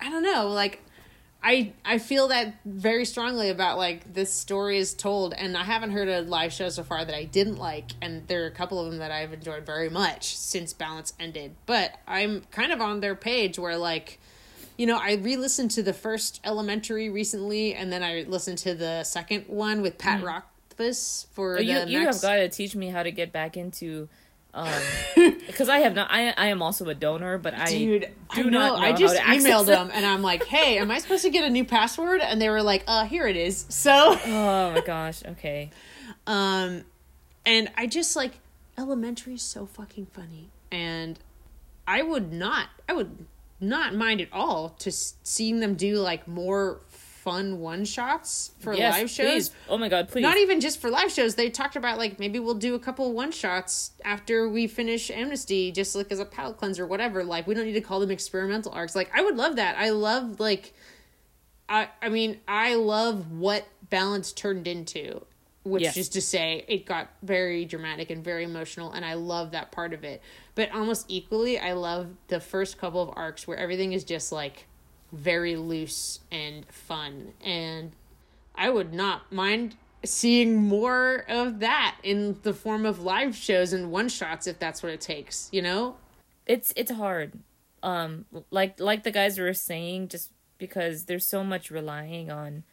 [0.00, 0.46] I don't know.
[0.46, 0.80] Like
[1.42, 5.92] I I feel that very strongly about like this story is told, and I haven't
[5.92, 8.78] heard a live show so far that I didn't like, and there are a couple
[8.78, 11.54] of them that I've enjoyed very much since Balance ended.
[11.64, 14.18] But I'm kind of on their page where like,
[14.76, 19.02] you know, I re-listened to the first Elementary recently, and then I listened to the
[19.04, 20.26] second one with Pat hmm.
[20.26, 23.56] Rothfuss for Oh, the you you have got to teach me how to get back
[23.56, 24.10] into
[24.52, 24.68] um
[25.46, 28.50] because I have not I I am also a donor but I Dude, I do
[28.50, 28.58] know.
[28.58, 31.44] not know I just emailed them and I'm like, "Hey, am I supposed to get
[31.44, 35.22] a new password?" And they were like, "Uh, here it is." So, oh my gosh
[35.24, 35.70] okay
[36.26, 36.84] um,
[37.44, 38.38] and I just like
[38.78, 41.18] elementary is so fucking funny, and
[41.86, 43.26] I would not, I would
[43.60, 46.80] not mind at all to seeing them do like more
[47.22, 49.48] fun one shots for yes live shows.
[49.48, 49.50] please.
[49.68, 51.34] oh my god please Not even just for live shows.
[51.34, 55.70] They talked about like maybe we'll do a couple one shots after we finish Amnesty,
[55.70, 57.22] just like as a palate cleanser, whatever.
[57.22, 58.96] Like we don't need to call them experimental arcs.
[58.96, 59.76] Like I would love that.
[59.78, 60.72] I love like,
[61.68, 65.22] I I mean I love what Balance turned into,
[65.62, 65.96] which Yes.
[65.98, 69.92] is to say it got very dramatic and very emotional, and I love that part
[69.92, 70.22] of it.
[70.54, 74.66] But almost equally, I love the first couple of arcs where everything is just like
[75.12, 77.32] very loose and fun.
[77.44, 77.92] And
[78.54, 83.90] I would not mind seeing more of that in the form of live shows and
[83.90, 85.96] one shots if that's what it takes, you know?
[86.46, 87.32] It's it's hard.
[87.82, 92.64] Um like like the guys were saying just because there's so much relying on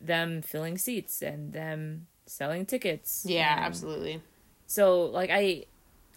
[0.00, 3.24] them filling seats and them selling tickets.
[3.26, 4.22] Yeah, and absolutely.
[4.66, 5.64] So like I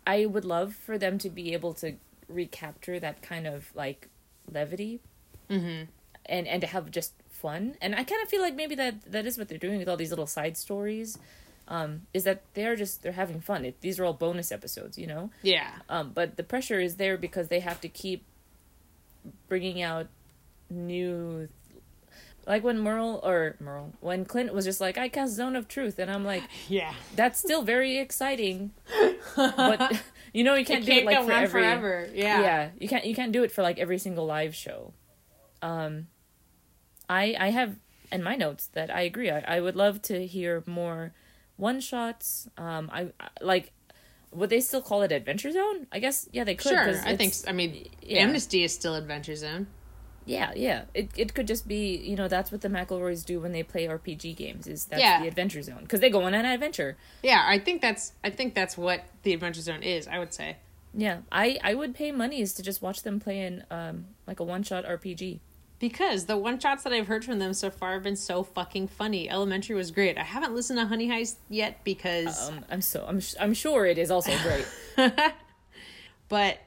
[0.05, 1.93] I would love for them to be able to
[2.27, 4.09] recapture that kind of like
[4.51, 4.99] levity
[5.51, 5.87] Mhm.
[6.25, 7.75] and and to have just fun.
[7.81, 9.97] And I kind of feel like maybe that that is what they're doing with all
[9.97, 11.17] these little side stories.
[11.67, 13.63] Um, is that they're just they're having fun.
[13.65, 15.29] It, these are all bonus episodes, you know.
[15.41, 15.71] Yeah.
[15.89, 18.25] Um, but the pressure is there because they have to keep
[19.47, 20.07] bringing out
[20.69, 21.47] new.
[22.47, 25.99] Like when Merle or Merle, when Clint was just like, "I cast Zone of Truth,"
[25.99, 26.93] and I'm like, Yeah.
[27.15, 28.71] "That's still very exciting,"
[29.35, 30.01] but
[30.33, 32.09] you know you can't, It do it like for every forever.
[32.13, 32.41] Yeah.
[32.41, 34.91] yeah you can't you can't do it for like every single live show
[35.61, 36.07] um
[37.09, 37.75] i i have
[38.11, 41.13] in my notes that i agree i, I would love to hear more
[41.57, 43.71] one shots um i I- like
[44.31, 47.01] would they still call it adventure zone i guess yeah they could Sure.
[47.05, 48.23] I think I mean yeah.
[48.23, 49.67] Amnesty is still Adventure Zone.
[50.25, 53.51] yeah yeah it, it could just be you know that's what the mcelroys do when
[53.51, 55.21] they play rpg games is that's Yeah.
[55.21, 58.53] the adventure zone because they go on an adventure Yeah, I think that's I think
[58.55, 60.57] that's what the Adventure Zone is, I would say.
[60.93, 64.43] yeah i i would pay monies to just watch them play in um like a
[64.55, 65.39] one shot rpg
[65.81, 68.87] Because the one shots that I've heard from them so far have been so fucking
[68.87, 69.29] funny.
[69.29, 70.17] Elementary was great.
[70.17, 73.97] I haven't listened to Honey Heist yet because um i'm so i'm i'm sure it
[73.97, 74.65] is also great
[76.29, 76.59] but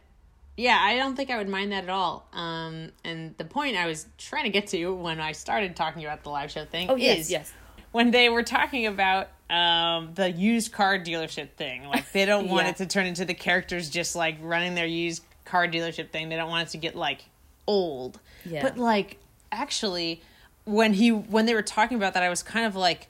[0.57, 2.29] yeah, I don't think I would mind that at all.
[2.33, 6.23] Um, and the point I was trying to get to when I started talking about
[6.23, 7.53] the live show thing oh yes is yes
[7.91, 11.85] when they were talking about um, the used car dealership thing.
[11.89, 12.71] Like they don't want Yeah.
[12.71, 16.29] it to turn into the characters just like running their used car dealership thing.
[16.29, 17.25] They don't want it to get like
[17.67, 18.21] old.
[18.45, 18.63] Yeah.
[18.63, 19.19] But like
[19.53, 20.23] actually
[20.65, 23.09] when he when they were talking about that I was kind of like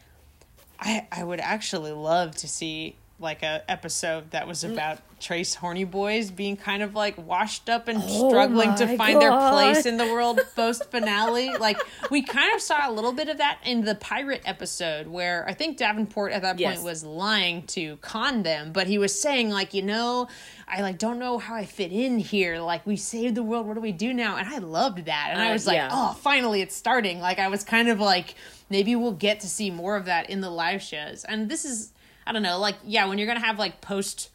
[0.79, 4.49] I I would actually love to see like a episode that Mm.
[4.49, 8.97] was about Tres Horny Boys being kind of like washed up and Oh struggling to
[8.99, 11.49] find their place in the world post finale.
[11.57, 11.79] Like
[12.11, 15.55] we kind of saw a little bit of that in the pirate episode where I
[15.55, 16.75] think Davenport at that Yes.
[16.75, 20.29] point was lying to con them, but he was saying like, you know,
[20.69, 22.59] I like don't know how I fit in here.
[22.59, 24.37] Like we saved the world, what do we do now?
[24.37, 25.29] And I loved that.
[25.31, 25.89] And I Uh, was like, yeah.
[25.91, 27.21] oh, finally it's starting.
[27.21, 28.35] Like I was kind of like
[28.69, 31.25] maybe we'll get to see more of that in the live shows.
[31.25, 31.93] And this is
[32.27, 34.31] I don't know, like yeah, when you're going to have like post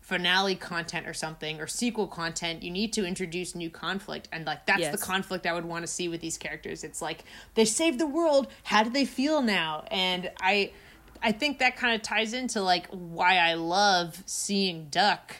[0.00, 4.66] finale content or something or sequel content you need to introduce new conflict and like
[4.66, 4.92] that's Yes.
[5.00, 6.82] the conflict i would want to see with these characters.
[6.82, 7.22] It's like
[7.54, 9.84] they saved the world how do they feel now?
[9.92, 10.72] And i
[11.22, 15.36] i think that kind of ties into like why i love seeing duck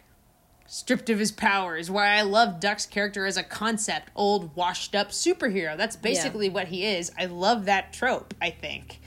[0.69, 5.11] stripped of his powers why i love duck's character as a concept old washed up
[5.11, 5.77] superhero.
[5.77, 7.11] That's basically what he is.
[7.19, 9.01] I love that trope i think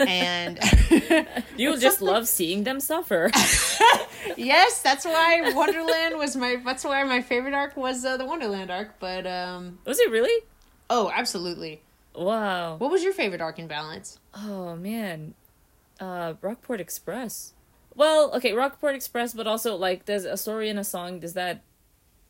[0.00, 0.58] and
[1.56, 3.30] You just love seeing them suffer.
[4.36, 6.56] yes, that's why Wonderland was my.
[6.64, 8.98] That's why my favorite arc was uh, the Wonderland arc.
[8.98, 10.44] But um, Was it really?
[10.90, 11.80] oh, absolutely.
[12.14, 12.76] Wow.
[12.76, 14.18] What was your favorite arc in Balance?
[14.36, 15.34] Oh man.
[16.00, 17.52] Uh Rockport Express.
[17.94, 21.20] Well, okay, Rockport Express, but also like there's a story and a song.
[21.20, 21.62] Does that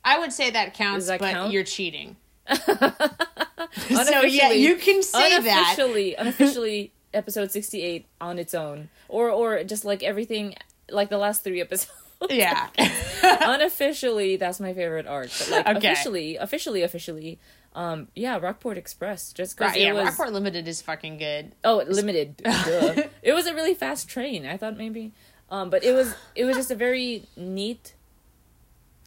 [0.05, 1.53] I would say that counts, that but count?
[1.53, 2.17] you're cheating.
[2.51, 5.75] so yeah, you can say that.
[5.77, 10.55] unofficially unofficially episode 68 on its own or or just like everything
[10.91, 11.91] like the last 3 episodes.
[12.31, 12.69] Yeah.
[13.43, 15.93] unofficially that's my favorite arc but like Okay.
[15.93, 17.39] officially officially officially
[17.75, 21.55] um yeah rockport express just because right, yeah, was Rockport Limited is fucking good.
[21.65, 25.13] oh limited it was a really fast train i thought maybe
[25.51, 27.95] um but it was it was just a very neat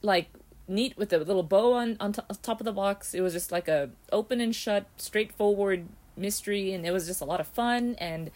[0.04, 0.30] like
[0.68, 3.52] neat with a little bow on on to- top of the box it was just
[3.52, 5.88] like a open and shut straightforward
[6.18, 8.32] mystery and it was just a lot of fun and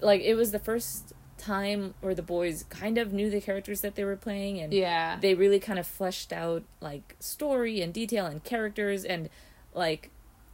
[0.00, 3.96] like it was the first time where the boys kind of knew the characters that
[3.96, 5.18] they were playing and Yeah.
[5.20, 9.28] they really kind of fleshed out like story and detail and characters and
[9.74, 10.10] like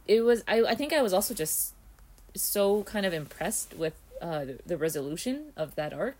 [0.07, 1.73] it was I, I think I was also just
[2.35, 6.17] so kind of impressed with uh the, the resolution of that arc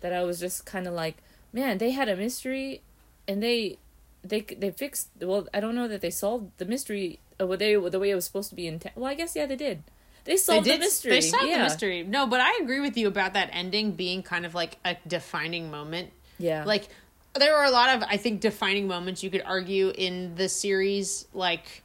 [0.00, 1.16] that I was just kind of like
[1.52, 2.80] man they had a mystery
[3.26, 3.78] and they
[4.24, 8.00] they they fixed well I don't know that they solved the mystery uh, they the
[8.00, 9.82] way it was supposed to be in well I guess yeah they did
[10.28, 10.76] they They solved did.
[10.76, 11.56] the mystery They solved yeah.
[11.58, 12.02] the mystery.
[12.04, 15.70] No, but I agree with you about that ending being kind of like a defining
[15.70, 16.10] moment.
[16.38, 16.88] yeah Like
[17.34, 21.26] there were a lot of I think defining moments you could argue in the series
[21.32, 21.82] like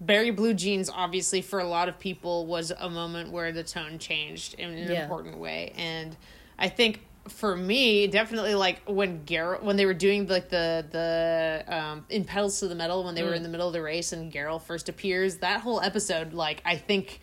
[0.00, 3.98] Barry Blue Jeans obviously for a lot of people was a moment where the tone
[3.98, 5.02] changed in an Yeah.
[5.02, 6.16] important way and
[6.58, 11.64] I think for me, definitely like when Geralt when they were doing like the the
[11.76, 14.12] um in Petals to the Metal when they were in the middle of the race
[14.12, 17.20] and Geralt first appears, that whole episode like I think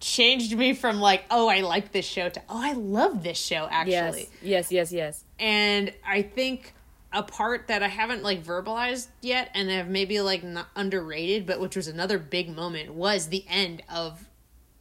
[0.00, 3.66] changed me from like oh I like this show to oh I love this show
[3.70, 4.28] actually.
[4.42, 5.24] Yes, yes, yes, yes.
[5.38, 6.74] And I think
[7.12, 11.58] a part that I haven't like verbalized yet and have maybe like not underrated, but
[11.60, 14.28] which was another big moment was the end of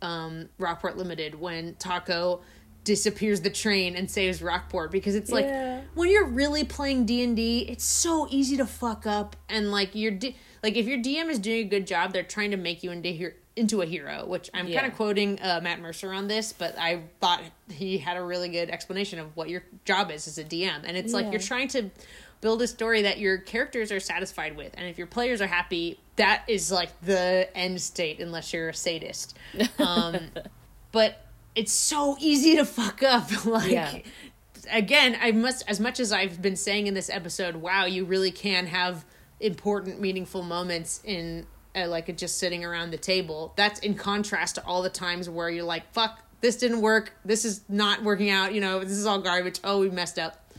[0.01, 2.41] um Rockport Limited when Taako
[2.83, 5.81] disappears the train and saves Rockport because it's like Yeah.
[5.95, 10.35] when you're really playing D&D, it's so easy to fuck up and like you're D-
[10.63, 13.09] like if your DM is doing a good job, they're trying to make you into
[13.09, 14.79] here into a hero, which I'm Yeah.
[14.81, 17.41] kind of quoting uh, Matt Mercer on this, but I thought
[17.71, 20.83] he had a really good explanation of what your job is as a DM.
[20.85, 21.89] And it's like you're trying to
[22.39, 24.71] build a story that your characters are satisfied with.
[24.77, 28.73] And if your players are happy, that is like the end state unless you're a
[28.73, 29.35] sadist.
[29.79, 30.19] Um,
[30.91, 33.45] but it's so easy to fuck up.
[33.45, 33.97] like Yeah.
[34.71, 38.31] again, I must as much as I've been saying in this episode, wow, you really
[38.31, 39.03] can have
[39.39, 41.45] important meaningful moments in
[41.77, 43.53] uh, like just sitting around the table.
[43.55, 47.13] That's in contrast to all the times where you're like, fuck, this didn't work.
[47.25, 48.53] This is not working out.
[48.53, 49.59] You know, this is all garbage.
[49.63, 50.51] Oh, we messed up.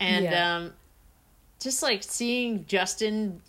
[0.00, 0.56] And Yeah.
[0.56, 0.72] um
[1.60, 3.40] just like seeing Justin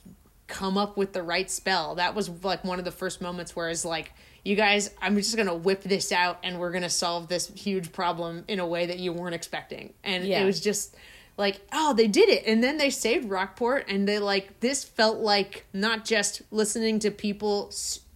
[0.47, 1.95] come up with the right spell.
[1.95, 4.13] That was like one of the first moments where it's like,
[4.45, 8.45] you guys, I'm just gonna whip this out and we're gonna solve this huge problem
[8.47, 9.93] in a way that you weren't expecting.
[10.05, 10.41] And Yeah.
[10.41, 10.95] it was just
[11.37, 12.43] like, oh, they did it.
[12.47, 17.11] And then they saved Rockport and they like this felt like not just listening to
[17.11, 17.71] people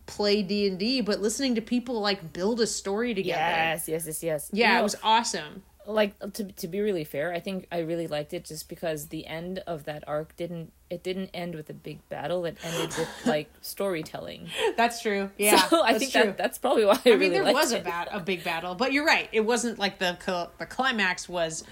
[0.07, 3.39] play D&D, but listening to people like build a story together.
[3.39, 4.49] Yes, yes, yes, yes.
[4.51, 5.63] Yeah, You it was awesome.
[5.87, 9.25] like to to be really fair, I think I really liked it just because the
[9.25, 12.43] end of that arc didn't it didn't end with a big battle.
[12.45, 14.49] It ended with like storytelling.
[14.75, 15.29] That's true.
[15.37, 15.57] Yeah.
[15.69, 16.23] so I think true.
[16.23, 17.83] that that's probably why I, I really mean, there liked was a it.
[17.85, 19.29] bat a big battle, but you're right.
[19.31, 20.17] It wasn't like the
[20.57, 21.63] the climax was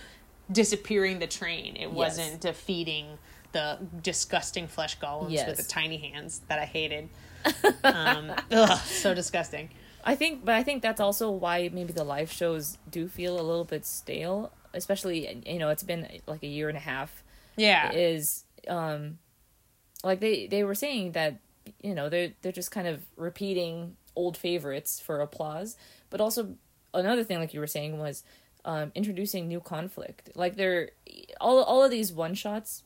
[0.52, 1.76] disappearing the train.
[1.76, 3.18] It wasn't defeating
[3.52, 5.48] the disgusting flesh golems Yes.
[5.48, 7.10] with the tiny hands that I hated.
[7.84, 9.70] um, ugh, so disgusting.
[10.04, 13.42] I think, but I think that's also why maybe the live shows do feel a
[13.44, 17.24] little bit stale, especially you know it's been like a year and a half.
[17.58, 17.92] Yeah.
[17.92, 19.20] Is um,
[20.04, 21.40] like they they were saying that
[21.82, 25.76] you know they're they're just kind of repeating old favorites for applause,
[26.10, 26.56] but also
[26.94, 28.24] another thing like you were saying was
[28.66, 30.30] um introducing new conflict.
[30.36, 30.92] Like they're
[31.40, 32.84] all all of these one shots.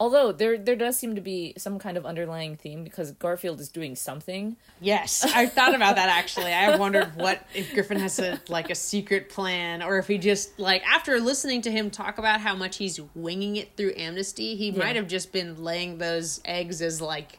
[0.00, 3.68] Although there there does seem to be some kind of underlying theme because Garfield is
[3.68, 4.56] doing something.
[4.80, 6.52] Yes, I thought about that actually.
[6.52, 10.58] I wondered what if Griffin has a like a secret plan, or if he just
[10.58, 14.72] like after listening to him talk about how much he's winging it through Amnesty, he
[14.72, 17.38] might have just been laying those eggs as like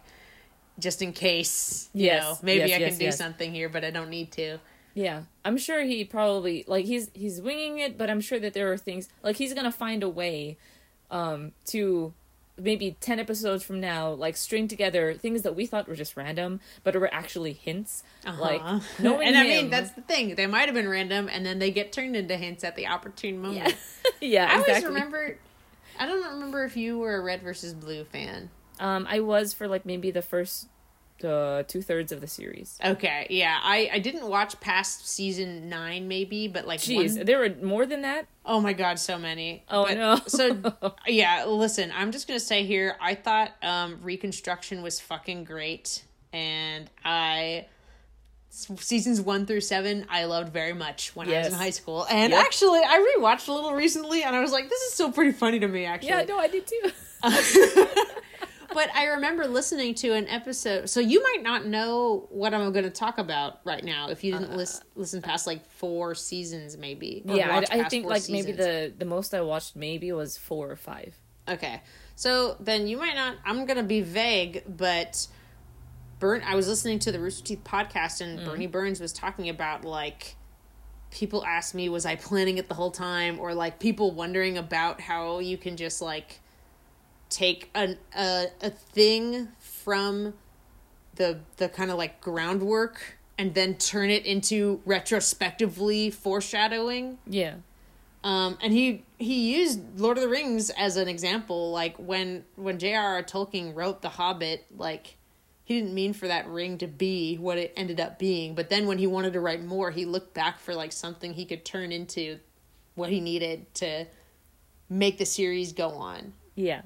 [0.79, 1.89] just in case.
[1.93, 4.31] You Yes, know, maybe yes, I can yes, do something here, but I don't need
[4.33, 4.59] to.
[4.93, 8.71] Yeah, I'm sure he probably like he's he's winging it, but I'm sure that there
[8.71, 10.57] are things like he's gonna find a way,
[11.09, 12.13] um, to
[12.55, 16.59] maybe ten episodes from now, like string together things that we thought were just random,
[16.83, 18.03] but were actually hints.
[18.39, 18.79] Like Uh-huh.
[18.99, 20.35] knowing and I mean that's the thing.
[20.35, 23.41] They might have been random, and then they get turned into hints at the opportune
[23.41, 23.75] moment.
[23.75, 24.93] yeah, yeah I always exactly.
[24.93, 25.37] remember.
[25.99, 28.49] I don't remember if you were a red versus blue fan.
[28.79, 30.67] Um, I was for like maybe the first
[31.25, 32.77] uh, two thirds of the series.
[32.83, 37.39] Okay, yeah, I I didn't watch past season nine, maybe, but like Jeez, one there
[37.39, 38.27] were more than that.
[38.45, 39.63] Oh my god, so many.
[39.69, 40.19] Oh, But- no.
[40.27, 46.03] so yeah, listen, I'm just gonna say here, I thought um Reconstruction was fucking great,
[46.31, 47.67] and I
[48.49, 52.31] seasons one through seven I loved very much when I was in high school, and
[52.31, 52.45] Yep.
[52.45, 55.59] actually I rewatched a little recently, and I was like, this is still pretty funny
[55.59, 56.09] to me, actually.
[56.09, 56.91] Yeah, no, I did too.
[58.73, 60.89] But I remember listening to an episode.
[60.89, 64.33] So you might not know what I'm going to talk about right now if you
[64.33, 67.23] didn't lis- listen past like four seasons, maybe.
[67.27, 70.69] Uh, yeah, I, I think like maybe the the most I watched maybe was four
[70.71, 71.15] or five.
[71.47, 71.81] Okay.
[72.15, 75.27] So then you might not I'm gonna be vague, but
[76.19, 78.45] Burn I was listening to the Rooster Teeth podcast and Mm.
[78.45, 80.35] Burnie Burns was talking about like
[81.11, 84.99] people asked me was I planning it the whole time or like people wondering about
[85.01, 86.39] how you can just like
[87.33, 90.33] take an a a thing from
[91.15, 97.55] the the kind of like groundwork and then turn it into retrospectively foreshadowing Yeah.
[98.23, 101.71] um, and he he used Lord of the Rings as an example.
[101.71, 103.23] Like when when J.R.R.
[103.23, 105.17] Tolkien wrote The Hobbit, like
[105.65, 108.53] he didn't mean for that ring to be what it ended up being.
[108.53, 111.45] But then when he wanted to write more, he looked back for like something he
[111.45, 112.39] could turn into
[112.95, 114.05] what he needed to
[114.89, 116.33] make the series go on.
[116.55, 116.81] Yeah,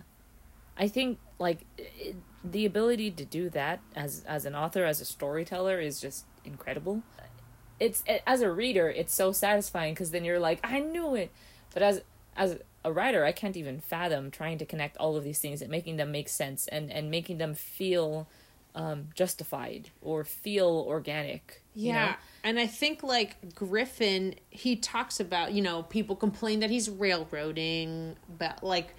[0.78, 5.05] I think like it, the ability to do that as as an author, as a
[5.05, 7.03] storyteller, is just incredible.
[7.80, 11.32] It's as a reader, it's so satisfying because then you're like, I knew it,
[11.73, 12.01] but as
[12.36, 15.69] as a writer, I can't even fathom trying to connect all of these things and
[15.69, 18.28] making them make sense and and making them feel
[18.75, 21.63] um, justified or feel organic.
[21.75, 22.05] you Yeah.
[22.11, 22.15] know?
[22.43, 28.15] And I think like Griffin, he talks about, you know, people complain that he's railroading,
[28.38, 28.95] but like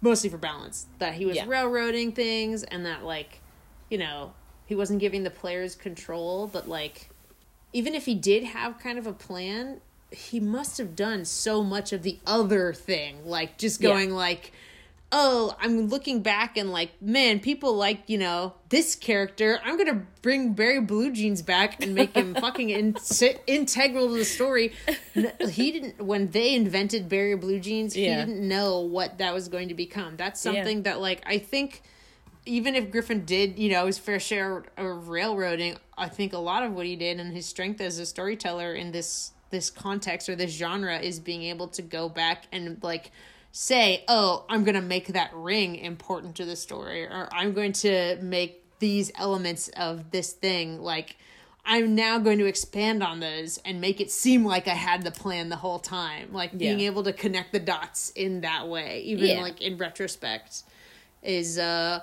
[0.00, 1.46] mostly for balance, that he was Yeah.
[1.46, 3.40] railroading things and that like,
[3.90, 4.32] you know,
[4.66, 7.10] he wasn't giving the players control, but like
[7.72, 11.92] even if he did have kind of a plan, he must have done so much
[11.92, 13.90] of the other thing, like just Yeah.
[13.90, 14.52] going like
[15.12, 19.60] oh, I'm looking back and like, man, people like, you know, this character.
[19.64, 22.96] I'm going to bring Barry Blue Jeans back and make him fucking in-
[23.46, 24.72] integral to the story.
[25.50, 29.68] He didn't, when they invented Barry Blue Jeans, he didn't know what that was going
[29.68, 30.16] to become.
[30.16, 30.52] That's Yeah.
[30.52, 31.82] something that, like, I think
[32.46, 36.62] even if Griffin did, you know, his fair share of railroading, I think a lot
[36.62, 40.36] of what he did and his strength as a storyteller in this this context or
[40.36, 43.10] this genre is being able to go back and like
[43.52, 47.72] say, "Oh, I'm going to make that ring important to the story or I'm going
[47.72, 51.16] to make these elements of this thing like
[51.66, 55.10] I'm now going to expand on those and make it seem like I had the
[55.10, 56.32] plan the whole time.
[56.32, 56.86] Like being Yeah.
[56.86, 59.42] able to connect the dots in that way, even Yeah.
[59.42, 60.62] like in retrospect,
[61.22, 62.00] is uh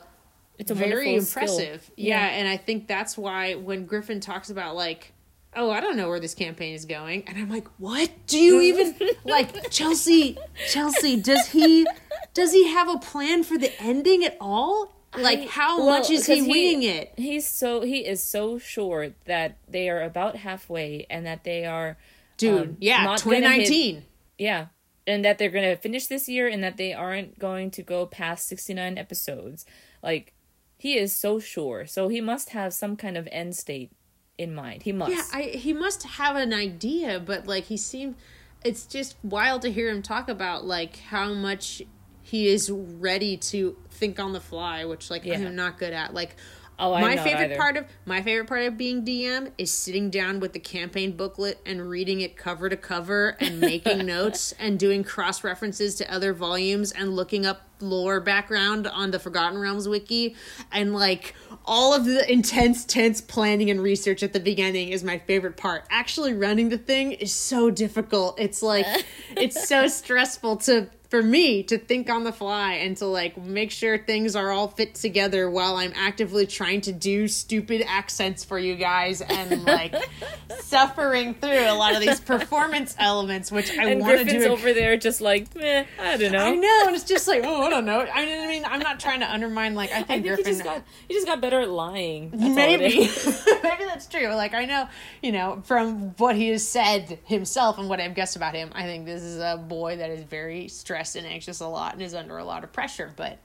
[0.59, 1.89] It's a very impressive.
[1.95, 2.23] Yeah.
[2.27, 5.13] and I think that's why when Griffin talks about like,
[5.58, 8.10] oh, I don't know where this campaign is going, and I'm like, what?
[8.28, 8.95] Do you even
[9.26, 10.38] like Chelsea?
[10.70, 11.86] Chelsea, does he
[12.34, 14.93] does he have a plan for the ending at all?
[15.18, 17.14] Like, I- how well, much is he winging it?
[17.18, 21.97] He's so he is so sure that they are about halfway and that they are
[22.38, 24.03] Dude, um, yeah, not gonna hit- 2019.
[24.38, 24.68] Yeah.
[25.08, 28.05] And that they're going to finish this year and that they aren't going to go
[28.05, 29.66] past 69 episodes.
[30.03, 30.34] Like,
[30.78, 31.86] he is so sure.
[31.86, 33.93] So he must have some kind of end state
[34.38, 34.83] in mind.
[34.83, 35.11] He must.
[35.11, 38.15] Yeah, I, he must have an idea, but like he seemed,
[38.63, 41.81] it's just wild to hear him talk about like how much
[42.21, 45.35] he is ready to think on the fly, which like Yeah.
[45.39, 46.13] I'm not good at.
[46.13, 46.35] Like,
[46.79, 47.55] Oh, I'm my favorite either.
[47.57, 51.59] part of my favorite part of being DM is sitting down with the campaign booklet
[51.65, 56.33] and reading it cover to cover and making notes and doing cross references to other
[56.33, 60.36] volumes and looking up lore background on the Forgotten Realms wiki
[60.71, 65.17] and like all of the intense tense planning and research at the beginning is my
[65.19, 65.86] favorite part.
[65.89, 68.39] Actually running the thing is so difficult.
[68.39, 68.86] It's like
[69.36, 73.71] it's so stressful to for me to think on the fly and to like make
[73.71, 78.59] sure things are all fit together while I'm actively trying to do stupid accents for
[78.59, 79.95] you guys and like
[80.59, 84.47] suffering through a lot of these performance elements, which I want to do.
[84.47, 86.45] over there just like, meh, I don't know.
[86.45, 87.99] I know, and it's just like, oh, I don't know.
[87.99, 89.76] I mean, I mean, I'm not trying to undermine.
[89.76, 90.45] Like, I I think think Griffin.
[90.45, 92.30] he just got he just got better at lying.
[92.32, 92.99] That's Maybe,
[93.63, 94.28] maybe that's true.
[94.30, 94.88] Like I know,
[95.22, 98.84] you know, from what he has said himself and what I've guessed about him, I
[98.84, 102.13] think this is a boy that is very stressed and anxious a lot and is
[102.13, 103.11] under a lot of pressure.
[103.15, 103.38] But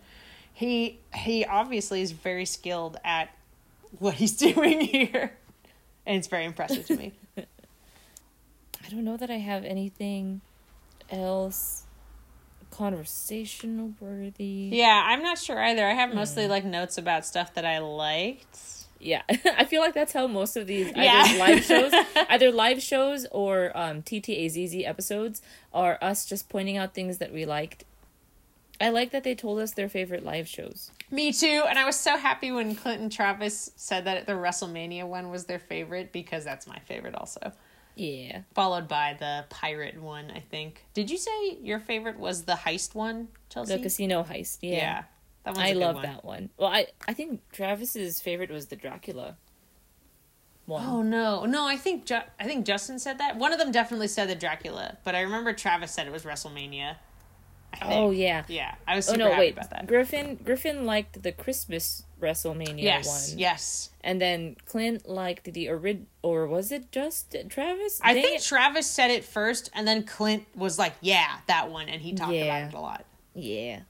[0.52, 3.28] he he obviously is very skilled at
[3.98, 5.32] what he's doing here,
[6.06, 7.12] and it's very impressive to me.
[7.36, 10.42] I don't know that I have anything
[11.10, 11.81] else
[12.72, 14.70] conversational worthy.
[14.72, 15.86] yeah, I'm not sure either.
[15.86, 18.58] I have mostly like notes about stuff that I liked.
[18.98, 19.22] Yeah,
[19.58, 21.36] I feel like that's how most of these either Yeah.
[21.38, 21.92] live shows,
[22.28, 25.42] either live shows or um, TTAZZ episodes,
[25.74, 27.84] are us just pointing out things that we liked.
[28.80, 30.90] I like that they told us their favorite live shows.
[31.10, 35.30] Me too, and I was so happy when Clinton Travis said that the WrestleMania one
[35.30, 37.52] was their favorite because that's my favorite also.
[37.94, 40.84] Yeah, Followed by the pirate one, I think.
[40.94, 43.76] Did you say your favorite was the heist one, Chelsea?
[43.76, 44.58] the casino heist.
[44.62, 45.02] Yeah, yeah.
[45.44, 46.02] That one's I love one.
[46.04, 46.50] that one.
[46.56, 49.36] Well, I I think Travis's favorite was the Dracula
[50.66, 50.84] one.
[50.86, 51.66] Oh no, no!
[51.66, 53.36] I think Ju- I think Justin said that.
[53.36, 56.96] One of them definitely said the Dracula, but I remember Travis said it was WrestleMania.
[57.80, 58.44] Oh, yeah.
[58.48, 58.74] yeah.
[58.86, 59.52] I was Oh no, happy wait.
[59.54, 59.86] about that.
[59.86, 63.38] Griffin Griffin liked the Christmas WrestleMania yes, one.
[63.38, 63.90] yes.
[64.04, 68.00] And then Clint liked the orig or was it just Travis?
[68.02, 68.44] I Dang think it.
[68.44, 72.32] Travis said it first, and then Clint was like, "Yeah, that one," and he talked
[72.32, 72.44] Yeah.
[72.66, 73.04] about it a lot.
[73.34, 73.80] Yeah.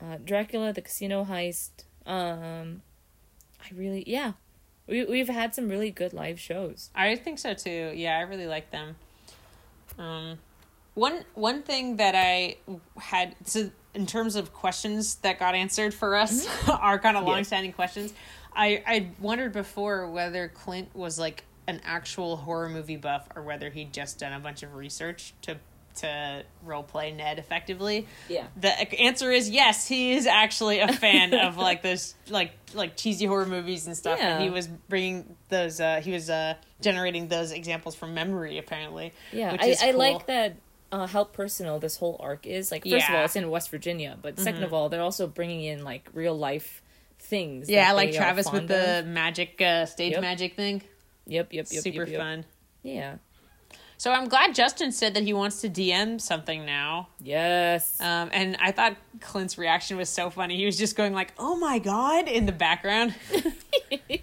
[0.00, 1.70] Uh, Dracula, the casino heist.
[2.06, 2.82] Um,
[3.60, 4.32] I really, yeah.
[4.86, 6.90] We, we've had some really good live shows.
[6.94, 7.92] I think so too.
[7.94, 8.96] Yeah, I really like them.
[9.98, 10.38] Um,
[10.94, 12.56] one one thing that I
[12.98, 17.28] had so in terms of questions that got answered for us are kind of Mm-hmm.
[17.28, 17.34] Yes.
[17.34, 18.12] long-standing questions.
[18.54, 23.70] I I wondered before whether Clint was like an actual horror movie buff or whether
[23.70, 25.56] he'd just done a bunch of research to
[25.96, 28.08] to role play Ned effectively.
[28.28, 28.46] Yeah.
[28.60, 28.68] The
[29.00, 29.86] answer is yes.
[29.86, 34.18] He is actually a fan of like those like like cheesy horror movies and stuff.
[34.20, 34.44] And Yeah.
[34.44, 35.80] he was bringing those.
[35.80, 39.12] Uh, he was uh, generating those examples from memory apparently.
[39.32, 39.98] Yeah, which I, is I cool.
[40.00, 40.56] like that
[40.94, 42.70] uh, how personal this whole arc is.
[42.70, 45.64] Like, first of all, it's in West Virginia, but 2nd of all, they're also bringing
[45.64, 46.82] in like real life
[47.18, 47.68] things.
[47.68, 49.06] Yeah, like Travis with the of.
[49.06, 50.20] magic uh, stage Yep.
[50.20, 50.82] magic thing.
[51.26, 51.82] Yep, yep, yep.
[51.82, 52.20] Super yep, yep.
[52.20, 52.44] fun.
[52.84, 53.16] Yeah.
[53.96, 57.08] So I'm glad Justin said that he wants to DM something now.
[57.20, 58.00] Yes.
[58.00, 60.56] Um, and I thought Clint's reaction was so funny.
[60.56, 63.14] He was just going like, "Oh my god!" in the background.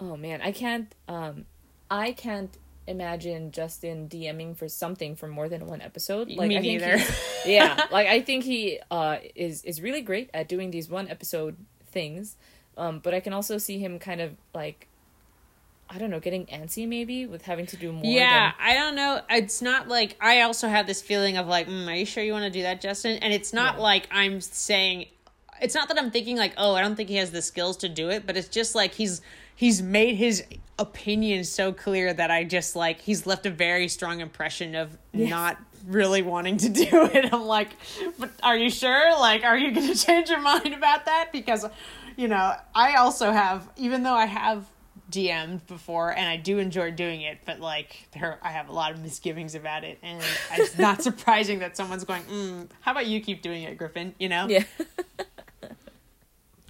[0.00, 1.46] Oh man, I can't um
[1.90, 6.28] I can't imagine Justin DMing for something for more than one episode.
[6.30, 6.98] Like Me I think neither.
[6.98, 7.14] he-
[7.54, 11.56] yeah, like I think he uh is is really great at doing these one episode
[11.90, 12.36] things.
[12.76, 14.88] Um but I can also see him kind of like
[15.88, 18.96] I don't know, getting antsy maybe with having to do more Yeah, than I don't
[18.96, 19.20] know.
[19.28, 22.32] It's not like I also have this feeling of like, mm, are you sure you
[22.32, 23.18] want to do that, Justin?
[23.18, 23.82] And it's not Yeah.
[23.82, 25.06] like I'm saying,
[25.62, 27.88] it's not that I'm thinking like, oh, I don't think he has the skills to
[27.88, 29.20] do it, but it's just like he's
[29.56, 30.44] he's made his
[30.78, 35.30] opinion so clear that I just like he's left a very strong impression of Yes.
[35.30, 37.32] not really wanting to do it.
[37.32, 37.70] I'm like,
[38.18, 39.12] but are you sure?
[39.18, 41.30] Like, are you going to change your mind about that?
[41.32, 41.66] Because,
[42.16, 44.66] you know, I also have, even though I have
[45.10, 48.90] DM'd before and I do enjoy doing it, but like there I have a lot
[48.92, 50.20] of misgivings about it and
[50.54, 54.14] it's not surprising that someone's going, mm, how about you keep doing it, Griffin?
[54.18, 54.48] You know?
[54.48, 54.64] Yeah.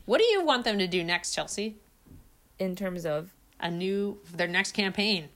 [0.07, 1.76] What do you want them to do next, Chelsea?
[2.59, 5.28] In terms of A new their next campaign.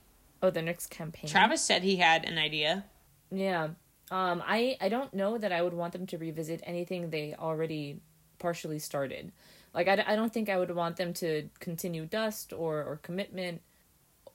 [0.42, 1.28] oh their next campaign.
[1.30, 2.84] Travis said he had an idea.
[3.30, 3.68] Yeah.
[4.10, 8.00] Um I I don't know that I would want them to revisit anything they already
[8.38, 9.32] partially started.
[9.74, 13.60] Like I, I don't think I would want them to continue Dust or or Commitment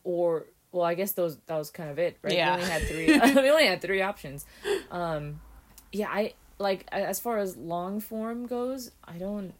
[0.03, 2.33] or well I guess those that was kind of it, right?
[2.33, 2.55] Yeah.
[2.57, 2.81] We only had
[3.33, 4.45] 3 we only had 3 options.
[4.91, 5.39] Um
[5.91, 9.53] yeah, I like as far as long form goes, I don't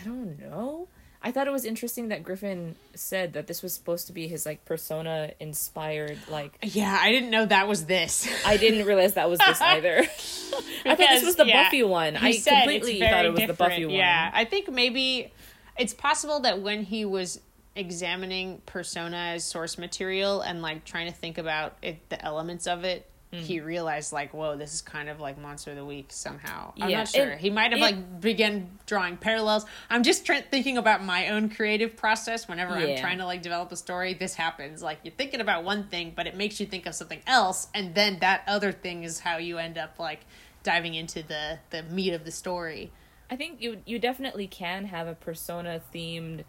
[0.00, 0.88] I don't know.
[1.22, 4.46] I thought it was interesting that Griffin said that this was supposed to be his
[4.46, 8.28] like persona inspired like Yeah, I didn't know that was this.
[8.46, 9.98] I didn't realize that was this either.
[10.84, 12.16] I thought this was the yeah, Buffy one.
[12.16, 13.54] I completely thought it was the.
[13.54, 13.94] Buffy one.
[13.94, 15.32] Yeah, I think maybe
[15.78, 17.40] it's possible that when he was
[17.74, 22.84] examining persona as source material and like trying to think about it, the elements of
[22.84, 23.40] it, Mm.
[23.40, 26.72] he realized like, whoa, this is kind of like Monster of the Week somehow.
[26.80, 27.28] I'm Yeah, not sure.
[27.28, 29.66] and he might have it- like began drawing parallels.
[29.90, 33.72] I'm just trying thinking about my own creative process whenever I'm trying to like develop
[33.72, 34.14] a story.
[34.14, 34.82] This happens.
[34.82, 37.94] Like you're thinking about one thing, but it makes you think of something else, and
[37.94, 40.20] then that other thing is how you end up like
[40.62, 42.90] diving into the the meat of the story.
[43.30, 46.44] I think you you definitely can have a persona themed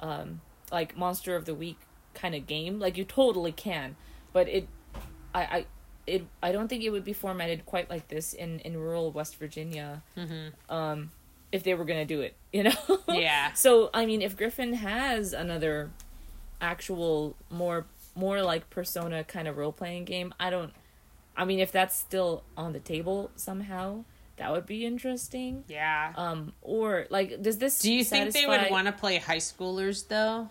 [0.00, 0.40] um
[0.72, 1.78] like monster of the week
[2.14, 2.78] kind of game.
[2.80, 3.96] Like you totally can.
[4.32, 4.68] But it
[5.34, 5.66] I I
[6.06, 9.36] it I don't think it would be formatted quite like this in in rural West
[9.36, 10.02] Virginia.
[10.68, 11.10] Um
[11.52, 12.72] if they were going to do it, you know.
[13.08, 13.52] Yeah.
[13.52, 15.90] So, I mean, if Griffin has another
[16.60, 20.72] actual more more like persona kind of role playing game, I don't
[21.36, 24.04] I mean, if that's still on the table somehow,
[24.38, 25.64] that would be interesting.
[25.68, 26.12] Yeah.
[26.16, 30.08] Um or like does this Do you think they would want to play high schoolers
[30.08, 30.48] though?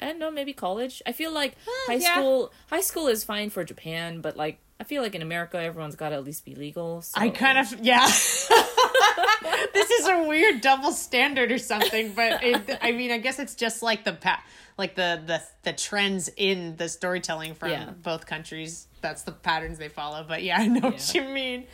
[0.00, 1.02] I don't know, maybe college.
[1.06, 1.54] I feel like
[1.86, 2.12] high yeah.
[2.14, 5.96] school high school is fine for Japan, but like I feel like in America everyone's
[5.96, 7.02] got to at least be legal.
[7.02, 7.20] So.
[7.20, 8.06] I kind of yeah.
[9.74, 13.54] this is a weird double standard or something, but it, I mean, I guess it's
[13.54, 14.42] just like the pa-
[14.78, 17.90] like the the the trends in the storytelling from Yeah.
[17.90, 18.88] both countries.
[19.02, 20.24] That's the patterns they follow.
[20.26, 21.66] But yeah, I know what you mean.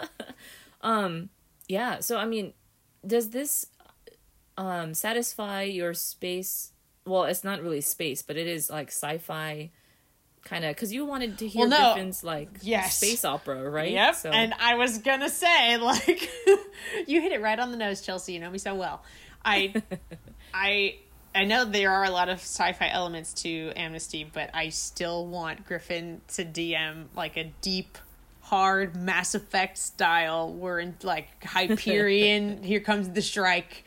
[0.80, 1.28] um
[1.68, 2.54] Yeah, so I mean,
[3.06, 3.66] does this
[4.56, 6.72] um satisfy your space?
[7.06, 9.70] Well, it's not really space, but it is like sci-fi
[10.44, 11.92] kind of cuz you wanted to hear Well, no.
[11.94, 12.96] Griffin's like Yes.
[12.96, 13.90] space opera, right?
[13.92, 14.14] Yep.
[14.14, 16.30] So And I was gonna say, like,
[17.06, 18.32] you hit it right on the nose, Chelsea.
[18.34, 19.02] You know me so well.
[19.44, 19.74] I,
[20.54, 20.96] I,
[21.34, 25.64] I know there are a lot of sci-fi elements to Amnesty, but I still want
[25.66, 27.98] Griffin to DM like a deep,
[28.42, 30.52] hard Mass Effect style.
[30.52, 32.62] We're in like Hyperion.
[32.62, 33.84] here comes the strike.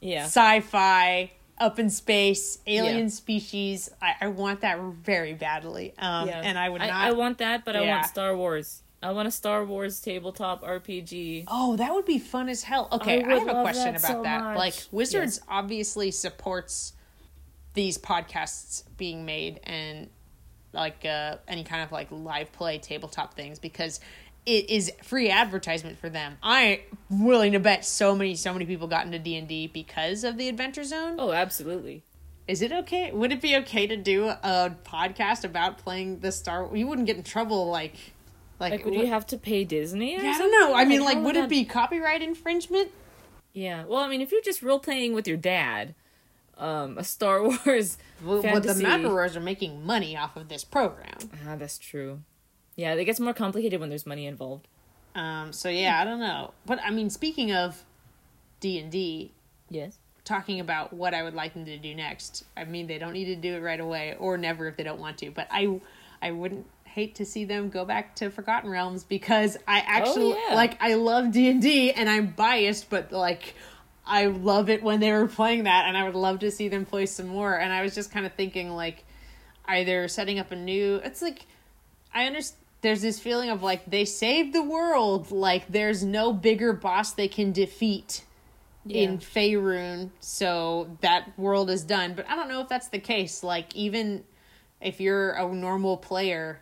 [0.00, 0.24] yeah.
[0.24, 1.32] Sci-fi.
[1.58, 3.08] Up in space, alien Yeah.
[3.08, 3.90] species.
[4.02, 5.94] I, I want that very badly.
[5.98, 6.42] Um, yeah.
[6.44, 6.90] and I would not.
[6.90, 8.82] I, want that, but I want Star Wars.
[9.02, 11.44] I want a Star Wars tabletop RPG.
[11.48, 12.88] Oh, that would be fun as hell.
[12.92, 14.42] Okay, I, would have a question that about so that.
[14.42, 14.58] much.
[14.58, 15.46] Like Wizards Yes.
[15.48, 16.92] obviously supports
[17.74, 20.08] these podcasts being made and
[20.72, 24.00] like uh, any kind of like live play tabletop things because
[24.46, 26.38] it is free advertisement for them.
[26.42, 26.78] I'm
[27.10, 30.84] willing to bet so many so many people got into D&D because of the Adventure
[30.84, 31.16] Zone.
[31.18, 32.02] Oh, absolutely.
[32.48, 33.10] Is it okay?
[33.12, 37.06] Would it be okay to do a podcast about playing the Star Wars You wouldn't
[37.08, 37.94] get in trouble like
[38.58, 40.16] like, Like, would what- you have to pay Disney?
[40.16, 40.74] Or Yeah, I don't know.
[40.74, 42.90] I mean, how like, would it be copyright infringement?
[43.52, 43.84] Yeah.
[43.84, 45.94] Well, I mean, if you're just role playing with your dad,
[46.56, 48.84] um, a Star Wars Well, but the fantasy.
[48.84, 51.18] McElroys are making money off of this program.
[51.46, 52.20] Ah, that's true.
[52.76, 54.68] Yeah, it gets more complicated when there's money involved.
[55.14, 56.52] Um, so yeah, I don't know.
[56.66, 57.82] But I mean, speaking of
[58.60, 59.32] D and D,
[59.70, 59.98] Yes.
[60.24, 62.44] talking about what I would like them to do next.
[62.56, 65.00] I mean, they don't need to do it right away or never if they don't
[65.00, 65.30] want to.
[65.30, 65.80] But I,
[66.20, 70.54] I wouldn't hate to see them go back to Forgotten Realms because I actually yeah.
[70.54, 73.54] like I love D and D and I'm biased, but like.
[74.08, 76.86] I love it when they were playing that, and I would love to see them
[76.86, 77.58] play some more.
[77.58, 79.02] And I was just kind of thinking, like,
[79.64, 81.00] either setting up a new.
[81.02, 81.44] It's like,
[82.14, 82.62] I understand.
[82.86, 85.32] There's this feeling of like they saved the world.
[85.32, 88.24] Like there's no bigger boss they can defeat
[88.88, 92.14] in Faerun, so that world is done.
[92.14, 93.42] But I don't know if that's the case.
[93.42, 94.22] Like even
[94.80, 96.60] if you're a normal player,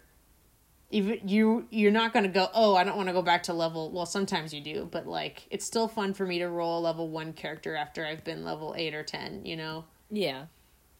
[0.91, 2.49] even you you're not gonna go.
[2.55, 3.91] Oh, I don't want to go back to level.
[3.91, 7.11] Well, sometimes you do, but like it's still fun for me to roll a level
[7.11, 9.45] one character after I've been level eight or ten.
[9.45, 10.47] You know, Yeah.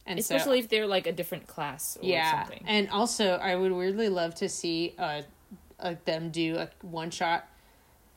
[0.07, 2.65] And so- Especially if they're like a different class or yeah, something.
[2.67, 5.23] and also I would weirdly love to see uh,
[5.81, 7.49] uh them do a one shot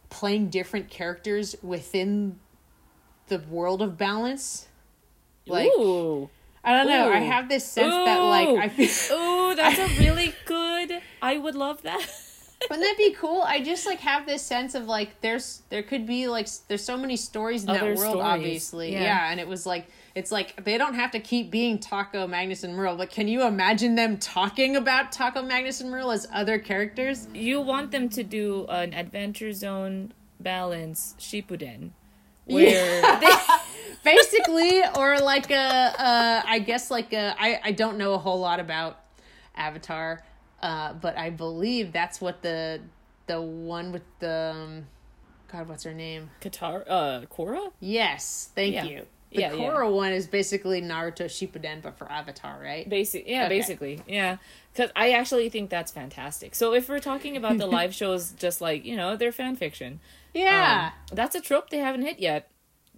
[0.09, 2.39] playing different characters within
[3.27, 4.67] the world of balance.
[5.45, 6.29] Like Ooh.
[6.63, 9.17] I don't know, I have this sense that like I feel.
[9.17, 11.01] Ooh, that's a really good.
[11.21, 11.99] I would love that.
[12.69, 13.43] Wouldn't that be cool?
[13.43, 16.97] I just like have this sense of like there's there could be like there's so
[16.97, 18.91] many stories in Other that world, stories, obviously.
[18.93, 19.03] yeah.
[19.03, 19.31] Yeah.
[19.31, 22.75] and it was like it's like they don't have to keep being Taako, Magnus, and
[22.75, 27.27] Merle, but can you imagine them talking about Taako, Magnus, and Merle as other characters?
[27.33, 31.91] you want them to do an Adventure Zone balance Shippuden,
[32.45, 33.29] where they,
[34.03, 38.39] basically or like a uh i guess like a i i don't know a whole
[38.39, 38.99] lot about
[39.55, 40.23] avatar
[40.61, 42.79] uh but i believe that's what the
[43.25, 44.85] the one with the um,
[45.51, 47.71] god what's her name Katar uh Korra.
[47.81, 48.85] yes thank Yeah.
[48.85, 49.05] you
[49.37, 49.69] the Yeah, yeah.
[49.71, 53.57] Korra one is basically naruto shippuden but for avatar right Basic, yeah, Okay.
[53.57, 54.37] basically, yeah.
[54.73, 56.53] Because I actually think that's fantastic.
[56.55, 59.99] So if we're talking about the live shows, just like you know, they're fan fiction.
[60.33, 62.49] yeah Um, that's a trope they haven't hit yet.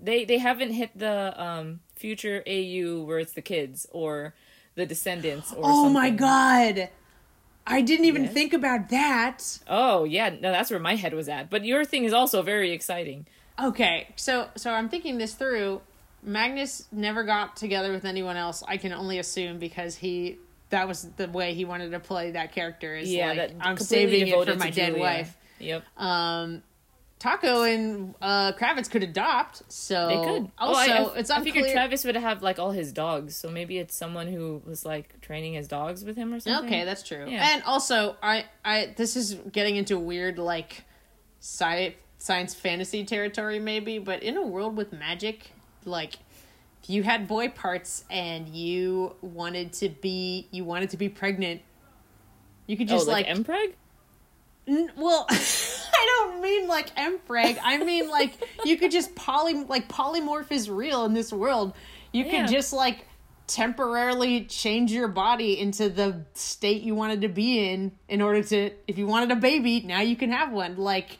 [0.02, 4.34] They they haven't hit the um future AU where it's the kids or
[4.76, 6.88] the descendants or oh my god
[7.68, 8.34] i didn't even Yes?
[8.34, 11.50] think about that Oh yeah, no, that's where my head was at.
[11.50, 13.28] But your thing is also very exciting.
[13.62, 15.82] Okay, so so I'm thinking this through.
[16.24, 18.63] Magnus never got together with anyone else.
[18.67, 20.38] I can only assume because he
[20.70, 22.95] that was the way he wanted to play that character.
[22.95, 24.99] Is Yeah, like that I'm saving it for my dead Julia.
[24.99, 25.38] wife.
[25.59, 26.63] Yep, Um,
[27.20, 30.51] Taako and uh, Kravitz could adopt, so they could.
[30.57, 31.70] Also, oh, I, it's I figured.
[31.72, 35.53] Travis would have like all his dogs, so maybe it's someone who was like training
[35.55, 36.65] his dogs with him or something.
[36.65, 37.26] Okay, that's true.
[37.28, 37.45] Yeah.
[37.53, 40.86] And also, I, I, this is getting into weird like,
[41.41, 45.51] sci science fantasy territory maybe, but in a world with magic,
[45.86, 46.16] like,
[46.84, 51.62] if you had boy parts and you wanted to be, you wanted to be pregnant,
[52.68, 53.74] you could oh, just oh, like, like, Empreg.
[54.68, 57.58] N- well, I don't mean like empreg.
[57.64, 61.74] I mean like you could just poly like polymorph is real in this world.
[62.12, 62.42] You Yeah.
[62.42, 63.06] could just like
[63.48, 68.72] temporarily change your body into the state you wanted to be in in order to
[68.88, 70.78] if you wanted a baby, now you can have one.
[70.78, 71.18] Like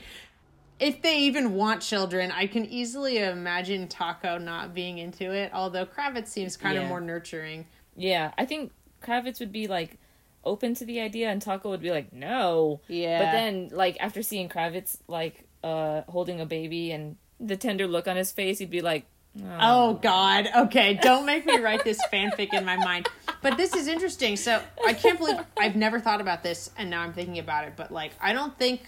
[0.80, 5.86] if they even want children, I can easily imagine Taako not being into it, although
[5.86, 7.65] Kravitz seems kind of more nurturing.
[7.95, 8.71] Yeah, I think
[9.03, 9.97] Kravitz would be like
[10.43, 12.82] open to the idea, and Taako would be like, no.
[12.88, 13.19] Yeah.
[13.19, 18.07] But then, like after seeing Kravitz like uh holding a baby and the tender look
[18.07, 19.05] on his face, he'd be like,
[19.41, 20.49] oh, Oh God.
[20.55, 23.07] Okay, don't make me write this fanfic in my mind.
[23.41, 24.36] But this is interesting.
[24.36, 27.73] So I can't believe I've never thought about this, and now I'm thinking about it.
[27.75, 28.82] But like, I don't think,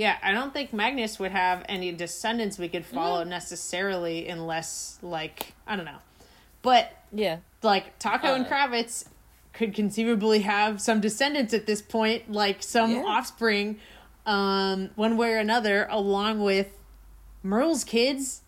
[0.00, 5.52] yeah, I don't think Magnus would have any descendants we could follow necessarily, unless like
[5.66, 5.98] I don't know.
[6.62, 9.04] But yeah, like Taako and Uh, Kravitz
[9.52, 13.02] could conceivably have some descendants at this point, like some Yeah.
[13.04, 13.78] offspring,
[14.24, 16.68] um, one way or another, along with
[17.42, 18.40] Merle's kids.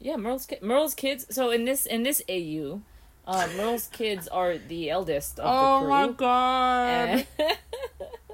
[0.00, 0.16] yeah.
[0.16, 1.26] Merle's ki- Merle's kids.
[1.30, 2.82] So in this in this AU,
[3.26, 5.94] uh, Merle's kids are the eldest of Oh the crew.
[5.94, 7.08] Oh my god.
[7.38, 7.56] And-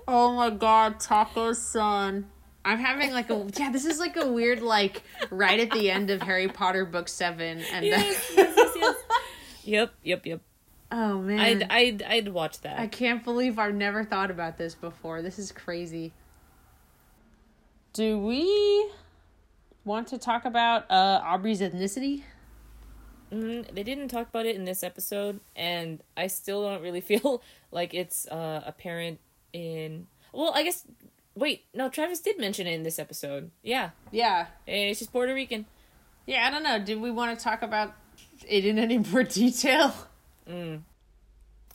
[0.07, 2.27] Oh my god, Taako's son.
[2.65, 6.11] I'm having like a yeah, this is like a weird like right at the end
[6.11, 8.97] of Harry Potter book 7 and yes, then yes, yes.
[9.65, 10.41] Yep, yep, yep.
[10.93, 11.41] Oh man.
[11.41, 12.79] I'd I'd I'd watch that.
[12.79, 15.23] I can't believe I've never thought about this before.
[15.23, 16.13] This is crazy.
[17.93, 18.91] Do we
[19.85, 22.23] want to talk about uh Aubrey's ethnicity?
[23.33, 27.43] Mm, they didn't talk about it in this episode, and I still don't really feel
[27.71, 29.19] like it's uh, apparent
[29.53, 30.07] in.
[30.33, 30.85] Well, I guess.
[31.35, 33.51] Wait, no, Travis did mention it in this episode.
[33.63, 34.47] Yeah, Yeah.
[34.69, 35.67] Eh, she's Puerto Rican.
[36.27, 36.79] Yeah, I don't know.
[36.79, 37.93] Do we want to talk about
[38.49, 39.93] it in any more detail?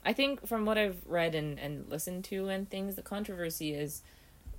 [0.05, 4.01] I think from what I've read and, and listened to and things, the controversy is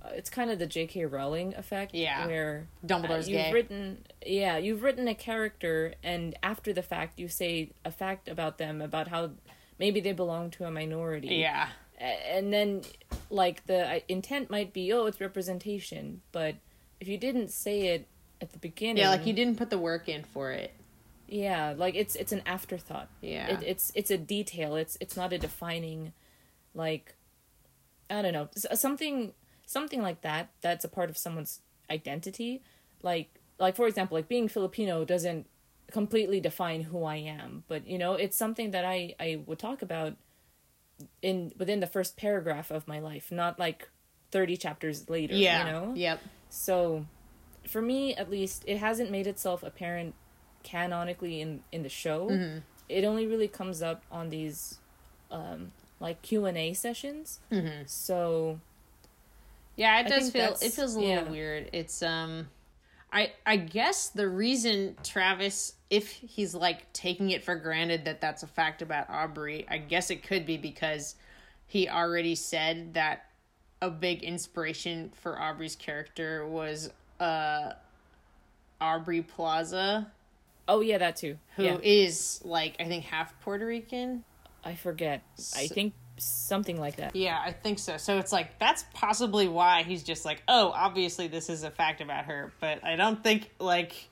[0.03, 1.05] uh, it's kind of the J.K.
[1.05, 1.93] Rowling effect.
[1.93, 2.27] Yeah.
[2.27, 3.51] where Dumbledore's you've gay.
[3.53, 8.57] written yeah you've written a character and after the fact you say a fact about
[8.57, 9.31] them about how
[9.79, 11.69] maybe they belong to a minority yeah.
[11.99, 12.81] And then
[13.31, 16.55] like the uh, intent might be oh it's representation but
[16.99, 18.07] if you didn't say it
[18.41, 20.71] at the beginning Yeah, like you didn't put the work in for it.
[21.27, 23.47] yeah like it's it's an afterthought Yeah.
[23.53, 26.11] it, it's it's a detail it's it's not a defining
[26.75, 27.15] like
[28.09, 29.33] i don't know something
[29.65, 32.61] something like that that's a part of someone's identity
[33.01, 33.29] like
[33.59, 35.47] like for example like being filipino doesn't
[35.91, 39.81] completely define who i am but you know it's something that i i would talk
[39.81, 40.15] about
[41.21, 43.89] in within the first paragraph of my life not like
[44.31, 45.65] 30 chapters later yeah.
[45.65, 46.19] you know Yep.
[46.49, 47.05] so,
[47.67, 50.15] for me at least, it hasn't made itself apparent
[50.63, 52.29] canonically in in the show.
[52.29, 52.59] Mm-hmm.
[52.89, 54.79] It only really comes up on these
[55.29, 57.39] um like Q&A sessions.
[57.51, 57.83] Mm-hmm.
[57.85, 58.59] So,
[59.75, 61.07] Yeah, it I does feel it feels a yeah.
[61.19, 61.69] little weird.
[61.73, 62.47] It's um
[63.11, 68.43] I I guess the reason Travis if he's like taking it for granted that that's
[68.43, 71.15] a fact about Aubrey, I guess it could be because
[71.67, 73.25] he already said that
[73.81, 76.89] a big inspiration for Aubrey's character was
[77.19, 77.73] uh
[78.79, 80.11] Aubrey Plaza,
[80.67, 81.37] oh yeah, that too.
[81.55, 82.51] who is yeah.
[82.51, 84.23] like I think half Puerto Rican.
[84.63, 85.23] I forget.
[85.55, 87.15] I think something like that.
[87.15, 87.97] Yeah, I think so.
[87.97, 92.01] So it's like that's possibly why he's just like, oh, obviously this is a fact
[92.01, 94.09] about her, but I don't think like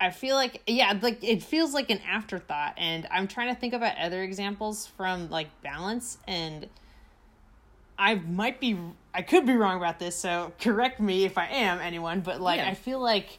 [0.00, 3.74] I feel like yeah, like it feels like an afterthought and I'm trying to think
[3.74, 6.68] about other examples from like balance and
[7.96, 8.76] I might be
[9.14, 12.58] I could be wrong about this, so correct me if I am anyone, but like
[12.58, 12.68] Yeah.
[12.68, 13.38] I feel like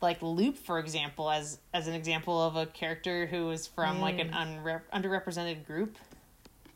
[0.00, 4.18] like Loop, for example, as as an example of a character who is from like
[4.18, 4.62] an mm.
[4.62, 5.96] unre- underrepresented group.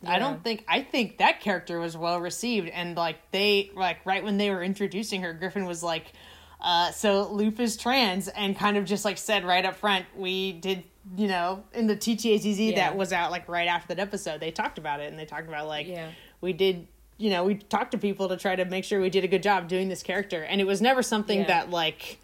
[0.04, 4.22] I don't think I think that character was well received, and like they like right
[4.22, 6.12] when they were introducing her, Griffin was like,
[6.60, 10.52] uh, "So Loop is trans," and kind of just like said right up front, "We
[10.52, 10.84] did."
[11.16, 12.74] You know, in the TTATZ Yeah.
[12.76, 15.46] that was out like right after that episode, they talked about it and they talked
[15.46, 16.08] about like Yeah.
[16.40, 19.22] we did you know we talked to people to try to make sure we did
[19.22, 21.46] a good job doing this character and it was never something Yeah.
[21.46, 22.18] that like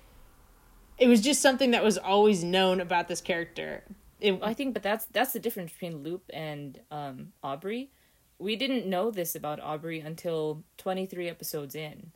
[0.99, 3.85] it was just something that was always known about this character
[4.23, 7.91] it, I think, but that's that's the difference between Loop and um, Aubrey.
[8.39, 12.13] We didn't know this about Aubrey until twenty three episodes in,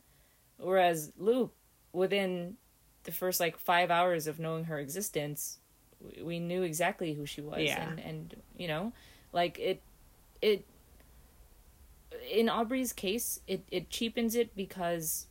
[0.57, 1.53] whereas Loop,
[1.91, 2.55] within
[3.03, 5.59] the first like five hours of knowing her existence,
[5.99, 7.89] we, we knew exactly who she was, Yeah.
[7.89, 8.93] and and you know,
[9.33, 9.81] like it,
[10.41, 10.65] it.
[12.31, 15.27] In Aubrey's case, it it cheapens it because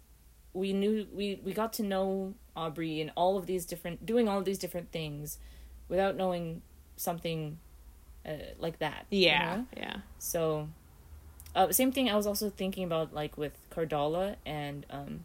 [0.53, 4.39] we knew we we got to know Aubrey in all of these different doing all
[4.39, 5.39] of these different things
[5.89, 6.62] without knowing
[6.97, 7.59] something
[8.26, 9.07] uh, like that.
[9.11, 9.66] you yeah know?
[9.76, 10.68] yeah So,
[11.55, 12.09] uh, same thing.
[12.11, 15.24] I was also thinking about like with Cardala and um,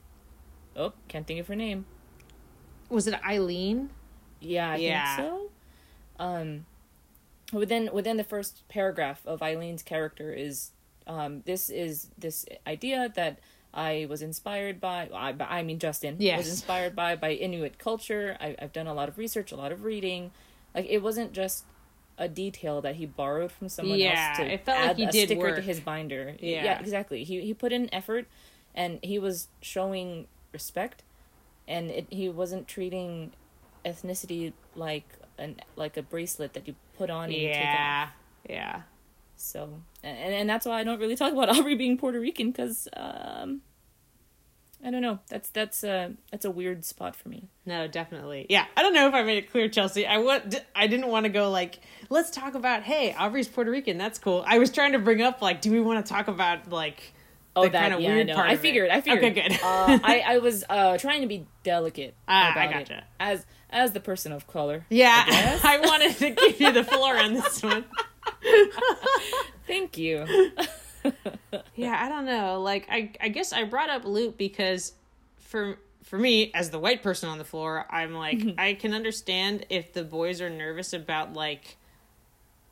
[0.75, 1.85] oh, can't think of her name.
[2.89, 3.89] was it eileen
[4.39, 5.15] Yeah, I Yeah.
[5.15, 5.49] think so.
[6.19, 6.65] Um,
[7.53, 10.71] within within the first paragraph of Eileen's character is
[11.07, 13.39] um, this is this idea that
[13.73, 15.09] I was inspired by.
[15.13, 16.37] I, I mean, Justin Yes.
[16.37, 18.37] was inspired by by Inuit culture.
[18.39, 20.31] I, I've done a lot of research, a lot of reading.
[20.75, 21.65] Like it wasn't just
[22.17, 25.11] a detail that he borrowed from someone Yeah, else to it felt like he a
[25.11, 26.35] did sticker to his binder.
[26.39, 26.79] Yeah.
[26.79, 27.23] exactly.
[27.23, 28.25] He he put in effort,
[28.75, 31.03] and he was showing respect,
[31.67, 33.33] and it, he wasn't treating
[33.85, 35.05] ethnicity like
[35.37, 37.53] an like a bracelet that you put on and take off.
[37.57, 38.09] yeah
[38.49, 38.81] yeah
[39.35, 42.87] So and and that's why I don't really talk about Aubrey being Puerto Rican because
[42.95, 43.61] um,
[44.83, 45.19] I don't know.
[45.29, 47.49] That's that's a that's a weird spot for me.
[47.65, 50.87] no definitely yeah i don't know if i made it clear chelsea i want i
[50.87, 51.79] didn't want to go like
[52.09, 55.41] let's talk about hey aubrey's puerto rican that's cool i was trying to bring up
[55.41, 57.13] like do we want to talk about like
[57.53, 58.61] Oh, that kind of yeah, weird I part I of it?
[58.61, 58.89] figured.
[58.89, 59.23] I figured.
[59.37, 62.99] okay good uh, I I was uh trying to be delicate Ah, I gotcha.
[62.99, 64.85] it as as the person of color.
[64.89, 65.59] Yeah, I.
[65.63, 67.83] I, wanted to give you the floor on this one.
[69.67, 70.25] Thank you.
[71.75, 72.61] Yeah, I don't know.
[72.61, 74.93] Like, I I guess I brought up Loop because
[75.37, 78.59] for for me as the white person on the floor, I'm like mm-hmm.
[78.59, 81.77] I can understand if the boys are nervous about like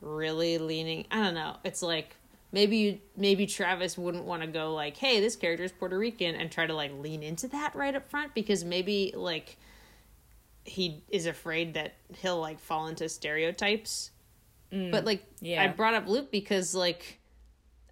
[0.00, 1.06] really leaning.
[1.10, 1.56] I don't know.
[1.64, 2.16] It's like
[2.52, 6.34] maybe you, maybe Travis wouldn't want to go like, "Hey, this character is Puerto Rican,"
[6.34, 9.56] and try to like lean into that right up front because maybe like
[10.64, 14.10] he is afraid that he'll like fall into stereotypes.
[14.70, 15.62] But mm, like yeah.
[15.62, 17.19] I brought up Loop because like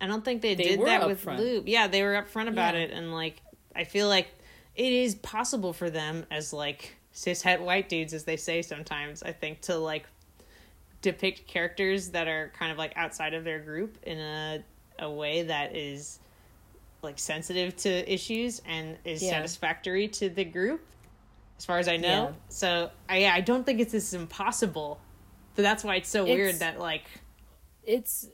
[0.00, 1.38] I don't think they, They did that with upfront.
[1.38, 1.64] Loop.
[1.66, 2.80] Yeah, they were upfront about Yeah.
[2.82, 3.40] it and like
[3.74, 4.28] I feel like
[4.74, 9.32] it is possible for them as like cishet white dudes as they say sometimes, I
[9.32, 10.06] think, to like
[11.02, 14.64] depict characters that are kind of like outside of their group in a
[15.00, 16.18] a way that is
[17.02, 19.30] like sensitive to issues and is Yeah.
[19.30, 20.84] satisfactory to the group,
[21.56, 22.08] as far as I know.
[22.08, 22.32] Yeah.
[22.48, 25.00] So I I don't think it's this impossible.
[25.56, 27.04] So that's why it's so weird that like
[27.84, 28.26] It's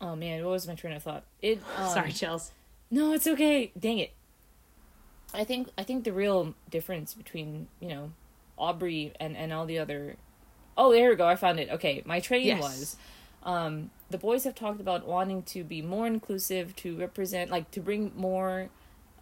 [0.00, 1.24] oh man, what was my train of thought?
[1.42, 2.50] It um, sorry, Chels.
[2.90, 3.72] No, it's okay.
[3.78, 4.12] Dang it.
[5.34, 8.12] I think I think the real difference between you know
[8.56, 10.16] Aubrey and and all the other.
[10.78, 11.26] Oh, there we go.
[11.26, 11.70] I found it.
[11.70, 12.60] Okay, my train Yes.
[12.62, 12.96] was.
[13.42, 17.80] Um, the boys have talked about wanting to be more inclusive, to represent, like to
[17.80, 18.70] bring more,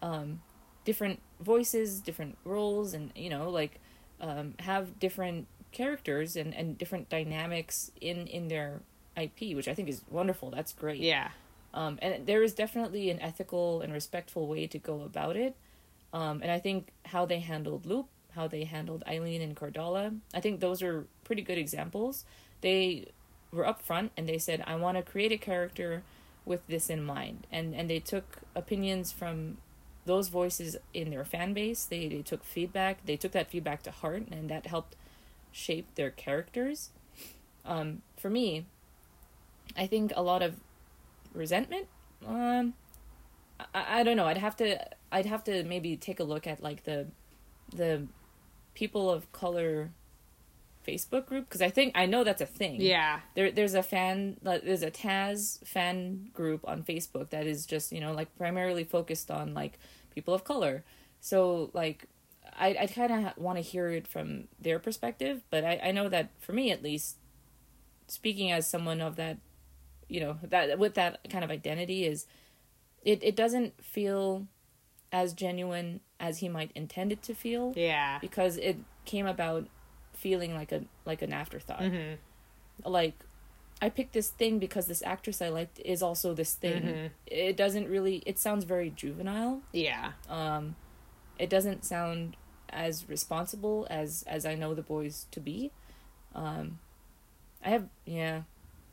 [0.01, 0.41] um,
[0.83, 3.79] different voices, different roles, and you know, like,
[4.19, 8.81] um, have different characters and and different dynamics in in their
[9.17, 10.49] IP, which I think is wonderful.
[10.49, 11.01] That's great.
[11.01, 11.29] Yeah.
[11.73, 15.55] Um, and there is definitely an ethical and respectful way to go about it.
[16.13, 20.39] Um, and I think how they handled Loop, how they handled Eileen and Cordala, I
[20.39, 22.23] think those are pretty good examples.
[22.61, 23.07] They
[23.51, 26.03] were upfront and they said, I want to create a character
[26.45, 27.47] with this in mind.
[27.51, 29.57] And, and they took opinions from
[30.05, 31.83] those voices in their fan base.
[31.83, 33.05] They, they took feedback.
[33.05, 34.95] They took that feedback to heart and that helped
[35.51, 36.91] shape their characters.
[37.65, 38.67] Um, for me,
[39.77, 40.55] I think a lot of
[41.33, 41.87] resentment
[42.25, 42.73] um
[43.73, 44.79] I, I don't know i'd have to
[45.11, 47.07] i'd have to maybe take a look at like the
[47.75, 48.07] the
[48.73, 49.91] people of color
[50.87, 53.19] facebook group because i think i know that's a thing Yeah.
[53.33, 57.99] there there's a fan there's a taz fan group on facebook that is just you
[57.99, 59.77] know like primarily focused on like
[60.13, 60.83] people of color
[61.19, 62.05] so like
[62.57, 66.07] i i kind of want to hear it from their perspective but i i know
[66.07, 67.17] that for me at least
[68.07, 69.37] speaking as someone of that
[70.07, 72.25] you know that with that kind of identity is
[73.03, 74.47] it it doesn't feel
[75.11, 78.19] as genuine as he might intend it to feel Yeah.
[78.19, 79.67] because it came about
[80.13, 82.17] feeling like a like an afterthought Mhm.
[82.83, 83.13] like
[83.81, 87.09] i picked this thing because this actress i liked is also this thing Mhm.
[87.27, 90.13] it doesn't really it sounds very juvenile Yeah.
[90.29, 90.75] um
[91.37, 92.37] it doesn't sound
[92.69, 95.71] as responsible as as i know the boys to be
[96.33, 96.79] um
[97.63, 98.43] i have yeah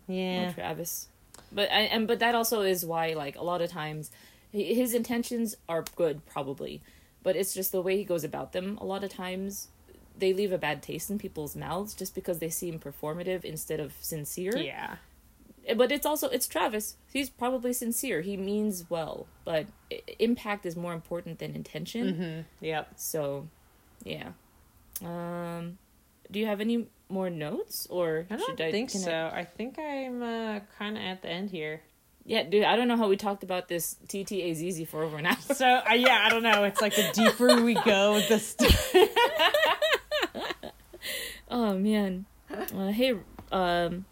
[0.07, 0.53] Yeah.
[0.53, 1.09] Travis.
[1.51, 4.11] But I and but that also is why like a lot of times
[4.53, 6.83] his intentions are good probably,
[7.23, 8.79] but it's just the way he goes about them.
[8.81, 9.69] A lot of times
[10.19, 13.95] they leave a bad taste in people's mouths just because they seem performative instead of
[14.01, 14.57] sincere.
[14.57, 14.97] Yeah.
[15.67, 16.97] Eh, But it's also it's Travis.
[17.13, 18.21] He's probably sincere.
[18.21, 19.67] He means well, but
[20.19, 22.13] impact is more important than intention.
[22.15, 22.65] Mm-hmm.
[22.67, 22.93] Yep.
[22.97, 23.49] So,
[24.05, 24.33] yeah.
[25.03, 25.79] Um,
[26.33, 29.31] do you have any more notes, or I don't should I think can I- so.
[29.33, 31.83] I think I'm uh, kind of at the end here.
[32.25, 35.37] Yeah, dude, I don't know how we talked about this TTAZZ for over an hour.
[35.55, 36.63] So uh, yeah, I don't know.
[36.65, 38.57] It's like the deeper we go with this.
[41.51, 42.25] Oh man.
[42.51, 43.15] Uh, hey,
[43.51, 44.05] um,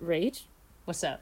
[0.00, 0.46] Rage,
[0.84, 1.20] What's up?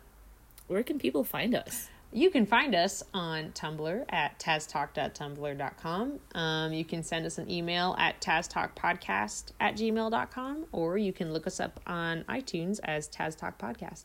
[0.67, 1.89] where can people find us?
[2.15, 6.21] You can find us on Tumblr at taztalk.tumblr.com.
[6.35, 11.47] Um, you can send us an email at taztalkpodcast at gmail.com, or you can look
[11.47, 14.05] us up on iTunes as Taz Talk Podcast.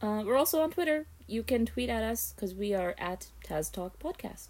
[0.00, 1.06] Uh, we're also on Twitter.
[1.26, 4.48] You can tweet at us because we are at Taz Talk Podcast.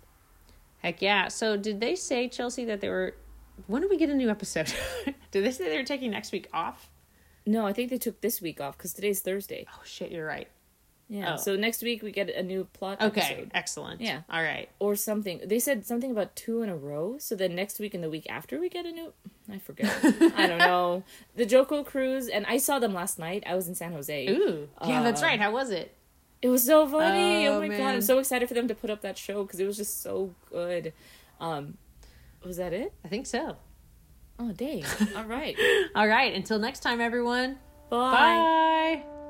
[0.78, 1.26] Heck yeah.
[1.26, 3.16] So, did they say, Chelsea, that they were.
[3.66, 4.72] When do we get a new episode?
[5.32, 6.88] did they say they were taking next week off?
[7.44, 9.66] No, I think they took this week off because today's Thursday.
[9.68, 10.48] Oh, shit, you're right.
[11.12, 11.34] Yeah.
[11.34, 11.36] Oh.
[11.36, 13.50] So next week we get a new plot Okay, episode.
[13.52, 14.00] excellent.
[14.00, 14.22] Yeah.
[14.30, 14.70] All right.
[14.78, 15.40] Or something.
[15.44, 17.16] They said something about two in a row.
[17.18, 19.12] So then next week and the week after we get a new.
[19.52, 19.92] I forget.
[20.36, 21.02] I don't know.
[21.36, 23.42] The JoCo cruise, and I saw them last night.
[23.46, 24.26] I was in San Jose.
[24.28, 24.68] Ooh.
[24.86, 25.38] Yeah, that's Uh, right.
[25.38, 25.94] How was it?
[26.40, 27.46] It was so funny.
[27.46, 27.94] Oh, Oh, my god.
[27.94, 30.34] I'm so excited for them to put up that show because it was just so
[30.50, 30.94] good.
[31.40, 31.76] Um,
[32.42, 32.94] was that it?
[33.04, 33.56] I think so.
[34.38, 34.82] Oh dang!
[35.16, 35.56] All right.
[35.94, 36.32] All right.
[36.34, 37.58] Until next time, everyone.
[37.90, 38.10] Bye.
[39.04, 39.21] Bye.